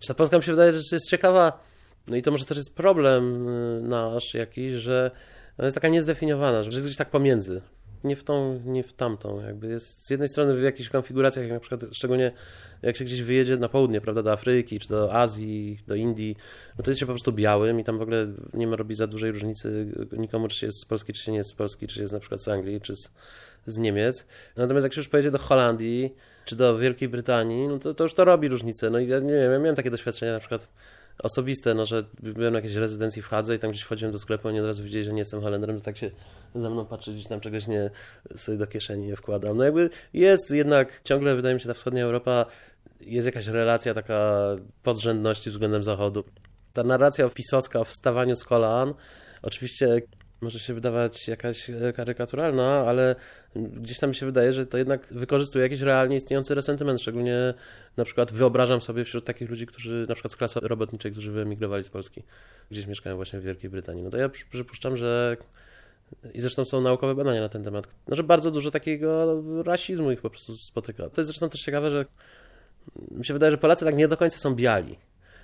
Ta 0.08 0.14
Polska 0.14 0.38
mi 0.38 0.44
się 0.44 0.52
wydaje, 0.52 0.74
że 0.74 0.82
jest 0.92 1.10
ciekawa 1.10 1.70
no 2.10 2.16
i 2.16 2.22
to 2.22 2.32
może 2.32 2.46
też 2.46 2.58
jest 2.58 2.76
problem 2.76 3.48
y, 3.48 3.82
nasz 3.82 4.34
jakiś, 4.34 4.74
że 4.74 5.12
ona 5.60 5.66
jest 5.66 5.76
taka 5.76 5.88
niezdefiniowana, 5.88 6.64
że 6.64 6.70
jest 6.70 6.86
gdzieś 6.86 6.98
tak 6.98 7.10
pomiędzy. 7.10 7.62
Nie 8.04 8.16
w 8.16 8.24
tą, 8.24 8.62
nie 8.66 8.84
w 8.84 8.94
tamtą. 8.94 9.42
Jakby 9.42 9.68
jest 9.68 10.06
z 10.06 10.10
jednej 10.10 10.30
strony 10.30 10.56
w 10.56 10.62
jakichś 10.62 10.90
konfiguracjach, 10.90 11.46
jak 11.46 11.54
na 11.54 11.60
przykład 11.60 11.82
szczególnie 11.92 12.32
jak 12.82 12.98
się 12.98 13.06
gdzieś 13.06 13.22
wyjedzie 13.22 13.58
na 13.58 13.70
południe, 13.70 14.02
prawda, 14.02 14.24
do 14.24 14.32
Afryki, 14.32 14.80
czy 14.80 14.90
do 14.90 15.14
Azji, 15.14 15.80
do 15.88 15.96
Indii, 15.96 16.36
no 16.78 16.84
to 16.84 16.92
jest 16.92 17.00
się 17.00 17.06
po 17.06 17.12
prostu 17.12 17.32
białym 17.32 17.80
i 17.80 17.84
tam 17.84 17.98
w 17.98 18.02
ogóle 18.02 18.28
nie 18.54 18.68
ma 18.68 18.76
robić 18.76 18.98
za 18.98 19.08
dużej 19.08 19.32
różnicy 19.32 19.88
nikomu, 20.12 20.48
czy 20.48 20.56
się 20.56 20.66
jest 20.66 20.80
z 20.80 20.86
Polski, 20.86 21.14
czy 21.14 21.24
się 21.24 21.32
nie 21.32 21.38
jest 21.38 21.50
z 21.50 21.54
Polski, 21.54 21.88
czy 21.88 21.96
się 21.96 22.02
jest 22.02 22.14
na 22.14 22.20
przykład 22.20 22.44
z 22.44 22.48
Anglii, 22.48 22.82
czy 22.82 22.96
z, 22.96 23.12
z 23.66 23.78
Niemiec. 23.78 24.26
Natomiast 24.58 24.84
jak 24.84 24.94
się 24.94 25.00
już 25.00 25.08
pojedzie 25.08 25.32
do 25.32 25.40
Holandii, 25.40 26.16
czy 26.46 26.56
do 26.56 26.78
Wielkiej 26.78 27.10
Brytanii, 27.10 27.68
no 27.68 27.80
to, 27.80 27.94
to 27.94 28.04
już 28.04 28.14
to 28.14 28.26
robi 28.26 28.48
różnicę. 28.48 28.90
No 28.90 29.00
i 29.00 29.08
ja 29.08 29.20
nie 29.20 29.34
wiem, 29.34 29.52
ja 29.52 29.60
miałem 29.60 29.76
takie 29.76 29.92
doświadczenia 29.92 30.34
na 30.34 30.40
przykład 30.40 30.70
osobiste, 31.24 31.74
no, 31.74 31.86
że 31.86 32.04
byłem 32.20 32.54
na 32.54 32.58
jakiejś 32.58 32.76
rezydencji 32.76 33.22
w 33.22 33.28
Hadze 33.28 33.56
i 33.56 33.60
tam 33.60 33.72
gdzieś 33.72 33.84
wchodziłem 33.84 34.12
do 34.12 34.20
sklepu, 34.20 34.48
oni 34.48 34.60
od 34.60 34.66
razu 34.66 34.84
widzieli, 34.84 35.06
że 35.06 35.14
nie 35.14 35.20
jestem 35.20 35.42
Holendrem, 35.42 35.78
to 35.78 35.84
tak 35.84 35.98
się 35.98 36.12
za 36.56 36.70
mną 36.70 36.86
patrzy, 36.86 37.14
gdzieś 37.14 37.28
tam 37.28 37.40
czegoś 37.40 37.68
nie 37.68 37.92
sobie 38.36 38.58
do 38.58 38.68
kieszeni 38.68 39.08
nie 39.08 39.16
wkładam. 39.16 39.58
No 39.58 39.64
jakby 39.64 39.90
jest 40.14 40.52
jednak, 40.52 41.02
ciągle 41.04 41.36
wydaje 41.36 41.56
mi 41.56 41.62
się, 41.62 41.68
ta 41.68 41.74
wschodnia 41.74 42.04
Europa 42.04 42.46
jest 43.02 43.26
jakaś 43.26 43.48
relacja 43.48 43.94
taka 43.94 44.36
podrzędności 44.84 45.50
względem 45.50 45.84
Zachodu. 45.84 46.24
Ta 46.74 46.84
narracja 46.84 47.30
pisowska 47.30 47.80
o 47.80 47.86
wstawaniu 47.86 48.36
z 48.36 48.44
kolan, 48.44 48.94
oczywiście 49.42 50.02
może 50.42 50.60
się 50.60 50.74
wydawać 50.74 51.28
jakaś 51.28 51.70
e, 51.70 51.94
karykaturalna, 51.94 52.86
ale 52.88 53.16
gdzieś 53.56 54.00
tam 54.00 54.10
mi 54.10 54.16
się 54.16 54.26
wydaje, 54.26 54.54
że 54.54 54.66
to 54.66 54.78
jednak 54.78 55.08
wykorzystuje 55.12 55.64
jakiś 55.64 55.82
realnie 55.82 56.18
istniejący 56.18 56.56
resentyment, 56.56 57.02
szczególnie 57.02 57.54
na 57.98 58.04
przykład 58.06 58.32
wyobrażam 58.32 58.82
sobie 58.82 59.06
wśród 59.06 59.26
takich 59.26 59.50
ludzi, 59.50 59.66
którzy 59.66 60.06
na 60.10 60.16
przykład 60.16 60.34
z 60.34 60.38
klasy 60.38 60.60
robotniczej, 60.60 61.12
którzy 61.12 61.32
wyemigrowali 61.32 61.84
z 61.84 61.90
Polski, 61.90 62.24
gdzieś 62.72 62.88
mieszkają 62.88 63.16
właśnie 63.16 63.40
w 63.40 63.44
Wielkiej 63.44 63.70
Brytanii. 63.70 64.04
No 64.04 64.10
to 64.10 64.18
ja 64.18 64.30
przypuszczam, 64.30 64.98
że 64.98 65.38
i 66.34 66.42
zresztą 66.42 66.66
są 66.66 66.82
naukowe 66.82 67.16
badania 67.16 67.42
na 67.42 67.50
ten 67.50 67.64
temat, 67.64 67.96
no, 68.08 68.16
że 68.16 68.24
bardzo 68.24 68.52
dużo 68.52 68.72
takiego 68.72 69.44
rasizmu 69.64 70.12
ich 70.12 70.22
po 70.22 70.30
prostu 70.30 70.58
spotyka. 70.58 71.10
To 71.10 71.22
jest 71.22 71.28
zresztą 71.28 71.50
też 71.50 71.62
ciekawe, 71.62 71.92
że 71.92 72.06
mi 73.12 73.26
się 73.26 73.34
wydaje, 73.34 73.52
że 73.52 73.58
Polacy 73.58 73.86
tak 73.86 73.96
nie 73.96 74.08
do 74.08 74.18
końca 74.18 74.38
są 74.38 74.56
biali. 74.56 74.98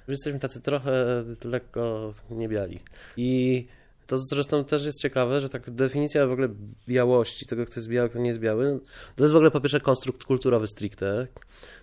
Że 0.07 0.13
jesteśmy 0.13 0.39
tacy 0.39 0.61
trochę 0.61 1.23
lekko 1.43 2.13
niebiali. 2.29 2.79
I 3.17 3.67
To 4.07 4.17
zresztą 4.17 4.63
też 4.63 4.85
jest 4.85 5.01
ciekawe, 5.01 5.41
że 5.41 5.49
tak 5.49 5.71
definicja 5.71 6.27
w 6.27 6.31
ogóle 6.31 6.49
białości, 6.87 7.45
tego 7.45 7.65
kto 7.65 7.73
jest 7.75 7.89
biały, 7.89 8.09
kto 8.09 8.19
nie 8.19 8.27
jest 8.27 8.39
biały, 8.39 8.79
to 9.15 9.23
jest 9.23 9.33
w 9.33 9.35
ogóle 9.35 9.51
po 9.51 9.61
pierwsze 9.61 9.79
konstrukt 9.79 10.23
kulturowy 10.23 10.67
stricte, 10.67 11.27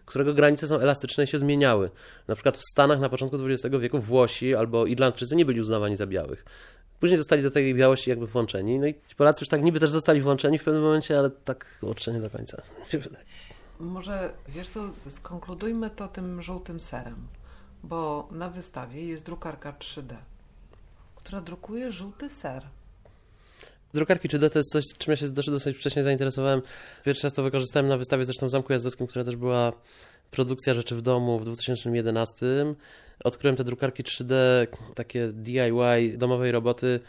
którego 0.04 0.35
granice 0.35 0.66
są 0.66 0.78
elastyczne 0.78 1.24
i 1.24 1.26
się 1.26 1.38
zmieniały. 1.38 1.90
Na 2.28 2.35
przykład 2.35 2.56
w 2.56 2.62
Stanach 2.72 3.00
na 3.00 3.08
początku 3.08 3.37
XX 3.46 3.76
wieku 3.80 4.00
Włosi 4.00 4.54
albo 4.54 4.87
Irlandczycy 4.87 5.37
nie 5.37 5.44
byli 5.44 5.61
uznawani 5.61 5.96
za 5.96 6.06
białych. 6.06 6.44
Później 7.00 7.18
zostali 7.18 7.42
do 7.42 7.50
tej 7.50 7.74
białości 7.74 8.11
jakby 8.11 8.26
włączeni. 8.26 8.78
No 8.78 8.87
i 8.87 8.94
Polacy 9.16 9.38
już 9.42 9.48
tak 9.48 9.62
niby 9.62 9.80
też 9.80 9.90
zostali 9.90 10.20
włączeni 10.20 10.58
w 10.58 10.64
pewnym 10.64 10.82
momencie, 10.82 11.18
ale 11.18 11.30
tak 11.30 11.78
kurczę 11.80 12.12
nie 12.12 12.20
do 12.20 12.30
końca. 12.30 12.62
Może, 13.80 14.32
wiesz 14.48 14.68
co, 14.68 14.80
skonkludujmy 15.11 15.90
to 15.90 16.08
tym 16.08 16.42
żółtym 16.42 16.80
serem, 16.80 17.16
bo 17.82 18.28
na 18.30 18.50
wystawie 18.50 19.04
jest 19.04 19.24
drukarka 19.24 19.72
3D, 19.72 20.14
która 21.22 21.40
drukuje 21.40 21.92
żółty 21.92 22.30
ser. 22.30 22.62
Drukarki 23.94 24.28
3D 24.28 24.50
to 24.50 24.58
jest 24.58 24.70
coś, 24.70 24.85
czym 24.98 25.11
ja 25.11 25.16
się 25.16 25.28
dosyć, 25.28 25.50
dosyć 25.50 25.76
wcześnie 25.76 26.02
zainteresowałem. 26.02 26.62
Pierwszy 27.04 27.22
raz 27.22 27.32
to 27.32 27.42
wykorzystałem 27.42 27.88
na 27.88 27.96
wystawie 27.96 28.24
zresztą 28.24 28.46
w 28.46 28.50
Zamku 28.50 28.72
Jazdowskim, 28.72 29.06
która 29.06 29.24
też 29.24 29.37
była 29.37 29.72
produkcja 30.30 30.74
rzeczy 30.74 30.96
w 30.96 31.02
domu 31.02 31.38
w 31.38 31.44
2011. 31.44 32.46
Odkryłem 33.24 33.56
te 33.56 33.64
drukarki 33.64 34.02
3D, 34.02 34.35
takie 34.94 35.28
DIY, 35.32 36.18
domowej 36.18 36.52
roboty, 36.52 37.00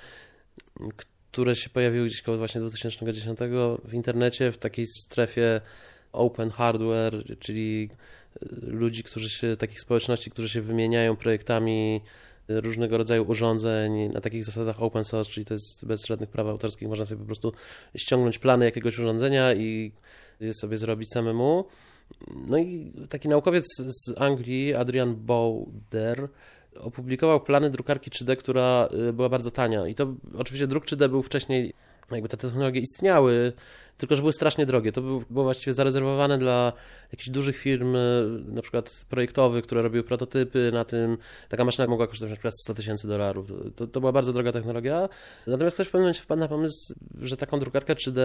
które 1.32 1.56
się 1.56 1.70
pojawiły 1.70 2.08
gdzieś 2.08 2.22
koło 2.22 2.38
właśnie 2.38 2.62
2010 2.62 3.40
w 3.84 3.94
internecie, 3.94 4.52
w 4.52 4.58
takiej 4.58 4.86
strefie 4.88 5.62
open 6.12 6.52
hardware, 6.52 7.24
czyli 7.40 7.90
ludzi, 8.62 9.04
którzy 9.04 9.30
się, 9.30 9.56
takich 9.56 9.80
społeczności, 9.80 10.32
którzy 10.32 10.50
się 10.50 10.62
wymieniają 10.62 11.16
projektami 11.16 12.02
różnego 12.48 12.98
rodzaju 12.98 13.26
urządzeń 13.28 14.10
na 14.10 14.22
takich 14.22 14.46
zasadach 14.46 14.84
open 14.84 15.04
source, 15.04 15.32
czyli 15.32 15.46
to 15.46 15.54
jest 15.54 15.86
bez 15.86 16.06
żadnych 16.06 16.30
praw 16.30 16.48
autorskich, 16.48 16.88
można 16.88 17.06
sobie 17.06 17.20
po 17.20 17.26
prostu 17.26 17.54
ściągnąć 17.98 18.40
plany 18.40 18.66
jakiegoś 18.66 19.00
urządzenia 19.00 19.54
i 19.54 19.92
je 20.40 20.54
sobie 20.54 20.78
zrobić 20.78 21.10
samemu. 21.12 21.66
No 22.48 22.58
i 22.58 22.94
taki 23.10 23.30
naukowiec 23.30 23.66
z 23.78 24.22
Anglii, 24.22 24.74
Adrian 24.74 25.16
Bowder, 25.16 26.28
opublikował 26.80 27.42
plany 27.42 27.70
drukarki 27.70 28.12
3D, 28.12 28.36
która 28.36 28.90
y, 29.10 29.14
była 29.14 29.30
bardzo 29.30 29.52
tania. 29.52 29.88
I 29.88 29.96
to 29.96 30.14
oczywiście 30.38 30.68
druk 30.68 30.86
3D 30.86 31.10
był 31.10 31.24
wcześniej, 31.24 31.74
jakby 32.12 32.30
te 32.30 32.38
technologie 32.38 32.82
istniały, 32.82 33.54
tylko 33.98 34.16
że 34.16 34.22
były 34.22 34.34
strasznie 34.34 34.66
drogie. 34.66 34.92
To 34.92 35.02
było 35.02 35.44
właściwie 35.44 35.74
zarezerwowane 35.74 36.38
dla 36.38 36.74
jakichś 37.12 37.30
dużych 37.30 37.58
firm, 37.58 37.96
na 38.48 38.62
przykład 38.62 39.06
projektowych, 39.10 39.64
które 39.64 39.82
robiły 39.82 40.04
prototypy 40.04 40.72
na 40.74 40.86
tym. 40.86 41.18
Taka 41.50 41.66
maszyna 41.66 41.88
mogła 41.88 42.08
kosztować 42.08 42.30
na 42.30 42.36
przykład 42.36 42.54
100 42.64 42.74
tysięcy 42.74 43.08
dolarów. 43.08 43.48
To, 43.76 43.88
to 43.88 44.00
była 44.00 44.12
bardzo 44.12 44.34
droga 44.34 44.52
technologia. 44.52 45.10
Natomiast 45.48 45.76
ktoś 45.76 45.88
w 45.88 45.92
pewnym 45.92 46.04
momencie 46.04 46.22
wpadł 46.22 46.40
na 46.40 46.48
pomysł, 46.48 46.94
że 47.22 47.38
taką 47.38 47.60
drukarkę 47.60 47.96
3D 47.96 48.22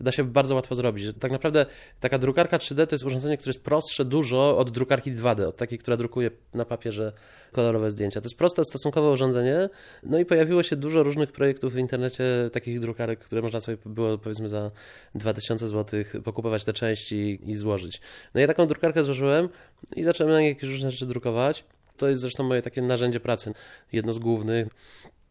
da 0.00 0.12
się 0.12 0.24
bardzo 0.24 0.54
łatwo 0.54 0.74
zrobić. 0.74 1.04
Tak 1.20 1.32
naprawdę 1.32 1.66
taka 2.00 2.18
drukarka 2.18 2.58
3D 2.58 2.86
to 2.86 2.94
jest 2.94 3.04
urządzenie, 3.04 3.36
które 3.36 3.50
jest 3.50 3.64
prostsze 3.64 4.04
dużo 4.04 4.58
od 4.58 4.70
drukarki 4.70 5.12
2D, 5.12 5.44
od 5.44 5.56
takiej, 5.56 5.78
która 5.78 5.96
drukuje 5.96 6.30
na 6.54 6.64
papierze 6.64 7.12
kolorowe 7.52 7.90
zdjęcia. 7.90 8.20
To 8.20 8.26
jest 8.26 8.38
proste 8.38 8.64
stosunkowe 8.64 9.10
urządzenie. 9.10 9.68
No 10.02 10.18
i 10.18 10.24
pojawiło 10.24 10.62
się 10.62 10.76
dużo 10.76 11.02
różnych 11.02 11.32
projektów 11.32 11.72
w 11.72 11.78
internecie, 11.78 12.24
takich 12.52 12.80
drukarek, 12.80 13.18
które 13.18 13.42
można 13.42 13.60
sobie 13.60 13.78
było 13.86 14.18
powiedzmy 14.18 14.48
za 14.48 14.70
2000 15.14 15.68
zł 15.68 16.04
pokupować 16.24 16.64
te 16.64 16.72
części 16.72 17.40
i 17.46 17.54
złożyć. 17.54 18.00
No 18.34 18.40
ja 18.40 18.46
taką 18.46 18.66
drukarkę 18.66 19.04
złożyłem 19.04 19.48
i 19.96 20.02
zacząłem 20.02 20.32
na 20.32 20.40
niej 20.40 20.48
jakieś 20.48 20.70
różne 20.70 20.90
rzeczy 20.90 21.06
drukować. 21.06 21.64
To 21.96 22.08
jest 22.08 22.20
zresztą 22.20 22.44
moje 22.44 22.62
takie 22.62 22.82
narzędzie 22.82 23.20
pracy, 23.20 23.52
jedno 23.92 24.12
z 24.12 24.18
głównych. 24.18 24.68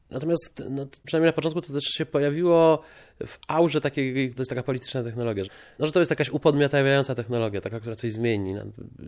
Natomiast 0.10 0.64
no, 0.70 0.86
przynajmniej 1.06 1.30
na 1.30 1.34
początku 1.34 1.62
to 1.62 1.74
też 1.74 1.84
się 1.84 2.06
pojawiło 2.06 2.84
w 3.26 3.40
aurze 3.48 3.82
takiej, 3.82 4.34
to 4.34 4.42
jest 4.42 4.50
taka 4.50 4.64
polityczna 4.64 5.04
technologia, 5.04 5.44
no, 5.80 5.86
że 5.86 5.92
to 5.92 6.00
jest 6.00 6.10
jakaś 6.10 6.30
upodmiotawiająca 6.30 7.16
technologia, 7.16 7.62
taka, 7.62 7.80
która 7.80 7.96
coś 7.96 8.12
zmieni, 8.12 8.54
no, 8.54 8.62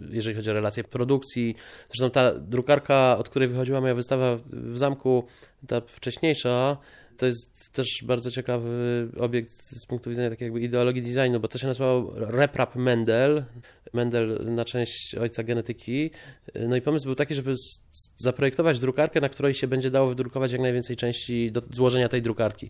jeżeli 0.10 0.36
chodzi 0.36 0.50
o 0.50 0.54
relacje 0.54 0.84
produkcji. 0.84 1.56
Zresztą 1.88 2.12
ta 2.12 2.34
drukarka, 2.34 3.18
od 3.18 3.30
której 3.30 3.48
wychodziła 3.48 3.82
moja 3.82 3.96
wystawa 3.96 4.38
w 4.46 4.78
zamku, 4.78 5.28
ta 5.68 5.82
wcześniejsza, 5.82 6.78
to 7.22 7.26
jest 7.26 7.74
też 7.74 8.04
bardzo 8.04 8.32
ciekawy 8.32 9.10
obiekt 9.20 9.52
z 9.52 9.86
punktu 9.86 10.10
widzenia 10.10 10.30
takiej 10.30 10.46
jakby 10.46 10.62
ideologii 10.62 11.02
designu, 11.02 11.40
bo 11.40 11.48
to 11.48 11.58
się 11.58 11.68
nazywało 11.68 12.14
Reprap 12.16 12.76
Mendel, 12.76 13.44
Mendel 13.94 14.46
na 14.46 14.66
część 14.66 15.16
ojca 15.16 15.44
genetyki. 15.44 16.12
No 16.68 16.76
i 16.76 16.82
pomysł 16.82 17.06
był 17.06 17.16
taki, 17.16 17.36
żeby 17.36 17.56
zaprojektować 18.18 18.80
drukarkę, 18.80 19.22
na 19.22 19.30
której 19.30 19.54
się 19.54 19.68
będzie 19.68 19.92
dało 19.92 20.08
wydrukować 20.08 20.52
jak 20.52 20.62
najwięcej 20.62 20.96
części 20.96 21.52
do 21.52 21.62
złożenia 21.72 22.08
tej 22.08 22.22
drukarki. 22.22 22.70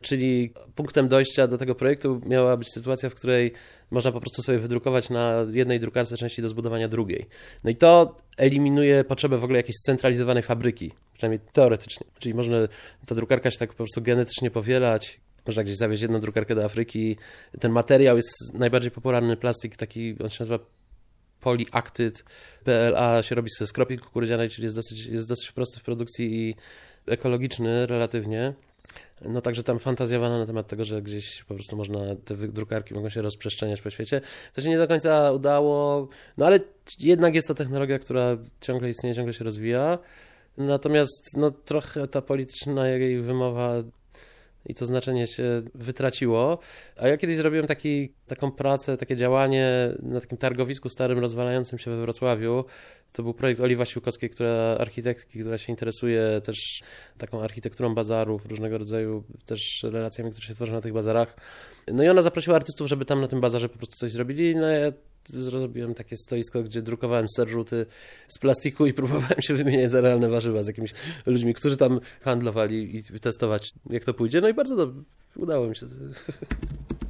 Czyli 0.00 0.52
punktem 0.74 1.08
dojścia 1.08 1.46
do 1.46 1.58
tego 1.58 1.74
projektu 1.74 2.20
miała 2.26 2.56
być 2.56 2.72
sytuacja, 2.72 3.10
w 3.10 3.14
której 3.14 3.52
można 3.90 4.12
po 4.12 4.20
prostu 4.20 4.42
sobie 4.42 4.58
wydrukować 4.58 5.10
na 5.10 5.46
jednej 5.52 5.80
drukarce 5.80 6.16
części 6.16 6.42
do 6.42 6.48
zbudowania 6.48 6.88
drugiej. 6.88 7.26
No 7.64 7.70
i 7.70 7.76
to 7.76 8.16
eliminuje 8.36 9.04
potrzebę 9.04 9.38
w 9.38 9.44
ogóle 9.44 9.58
jakiejś 9.58 9.76
scentralizowanej 9.76 10.42
fabryki, 10.42 10.92
przynajmniej 11.12 11.40
teoretycznie. 11.52 12.06
Czyli 12.18 12.34
można 12.34 12.56
ta 13.06 13.14
drukarka 13.14 13.50
się 13.50 13.58
tak 13.58 13.70
po 13.70 13.76
prostu 13.76 14.02
genetycznie 14.02 14.50
powielać, 14.50 15.20
można 15.46 15.64
gdzieś 15.64 15.76
zawieźć 15.76 16.02
jedną 16.02 16.20
drukarkę 16.20 16.54
do 16.54 16.64
Afryki. 16.64 17.16
Ten 17.60 17.72
materiał 17.72 18.16
jest 18.16 18.54
najbardziej 18.54 18.90
popularny 18.90 19.36
plastik, 19.36 19.76
taki, 19.76 20.16
on 20.22 20.28
się 20.28 20.36
nazywa 20.40 20.58
polyactyd. 21.40 22.24
PLA 22.64 23.22
się 23.22 23.34
robi 23.34 23.50
ze 23.58 23.66
skropi 23.66 23.98
kukurydzianej, 23.98 24.50
czyli 24.50 24.64
jest 24.64 24.76
dosyć, 24.76 25.06
jest 25.06 25.28
dosyć 25.28 25.52
prosty 25.52 25.80
w 25.80 25.82
produkcji 25.82 26.48
i 26.48 26.54
ekologiczny 27.06 27.86
relatywnie. 27.86 28.54
No 29.24 29.40
także 29.40 29.62
tam 29.62 29.78
fantazjowano 29.78 30.38
na 30.38 30.46
temat 30.46 30.66
tego, 30.66 30.84
że 30.84 31.02
gdzieś 31.02 31.44
po 31.44 31.54
prostu 31.54 31.76
można, 31.76 31.98
te 32.24 32.36
drukarki 32.36 32.94
mogą 32.94 33.08
się 33.08 33.22
rozprzestrzeniać 33.22 33.82
po 33.82 33.90
świecie. 33.90 34.20
To 34.52 34.62
się 34.62 34.68
nie 34.68 34.78
do 34.78 34.88
końca 34.88 35.32
udało, 35.32 36.08
no 36.38 36.46
ale 36.46 36.60
jednak 36.98 37.34
jest 37.34 37.48
to 37.48 37.54
technologia, 37.54 37.98
która 37.98 38.36
ciągle 38.60 38.90
istnieje, 38.90 39.14
ciągle 39.14 39.34
się 39.34 39.44
rozwija. 39.44 39.98
Natomiast 40.56 41.36
no, 41.36 41.50
trochę 41.50 42.08
ta 42.08 42.22
polityczna 42.22 42.88
jej 42.88 43.20
wymowa 43.20 43.74
i 44.66 44.74
to 44.74 44.86
znaczenie 44.86 45.26
się 45.26 45.62
wytraciło. 45.74 46.58
A 46.96 47.08
ja 47.08 47.16
kiedyś 47.16 47.36
zrobiłem 47.36 47.66
taki, 47.66 48.12
taką 48.26 48.50
pracę, 48.50 48.96
takie 48.96 49.16
działanie 49.16 49.94
na 50.02 50.20
takim 50.20 50.38
targowisku 50.38 50.88
starym, 50.88 51.18
rozwalającym 51.18 51.78
się 51.78 51.90
we 51.90 52.00
Wrocławiu. 52.00 52.64
To 53.12 53.22
był 53.22 53.34
projekt 53.34 53.60
Oliwa 53.60 53.84
Siłkowskiej, 53.84 54.30
która 54.30 54.76
architektki, 54.78 55.40
która 55.40 55.58
się 55.58 55.72
interesuje 55.72 56.40
też 56.44 56.82
taką 57.18 57.42
architekturą 57.42 57.94
bazarów, 57.94 58.46
różnego 58.46 58.78
rodzaju 58.78 59.24
też 59.46 59.82
relacjami, 59.82 60.30
które 60.30 60.46
się 60.46 60.54
tworzą 60.54 60.72
na 60.72 60.80
tych 60.80 60.92
bazarach. 60.92 61.36
No 61.92 62.04
i 62.04 62.08
ona 62.08 62.22
zaprosiła 62.22 62.56
artystów, 62.56 62.88
żeby 62.88 63.04
tam 63.04 63.20
na 63.20 63.28
tym 63.28 63.40
bazarze 63.40 63.68
po 63.68 63.78
prostu 63.78 63.96
coś 63.96 64.12
zrobili. 64.12 64.56
No 64.56 64.66
ja 64.66 64.92
zrobiłem 65.28 65.94
takie 65.94 66.16
stoisko, 66.16 66.62
gdzie 66.62 66.82
drukowałem 66.82 67.26
serżuty 67.28 67.86
z 68.28 68.38
plastiku 68.38 68.86
i 68.86 68.92
próbowałem 68.92 69.42
się 69.42 69.54
wymieniać 69.54 69.90
za 69.90 70.00
realne 70.00 70.28
warzywa 70.28 70.62
z 70.62 70.66
jakimiś 70.66 70.94
ludźmi, 71.26 71.54
którzy 71.54 71.76
tam 71.76 72.00
handlowali 72.20 72.96
i 72.96 73.20
testować, 73.20 73.72
jak 73.90 74.04
to 74.04 74.14
pójdzie. 74.14 74.40
No 74.40 74.48
i 74.48 74.54
bardzo 74.54 74.76
dobrze, 74.76 75.02
udało 75.36 75.68
mi 75.68 75.76
się. 75.76 75.86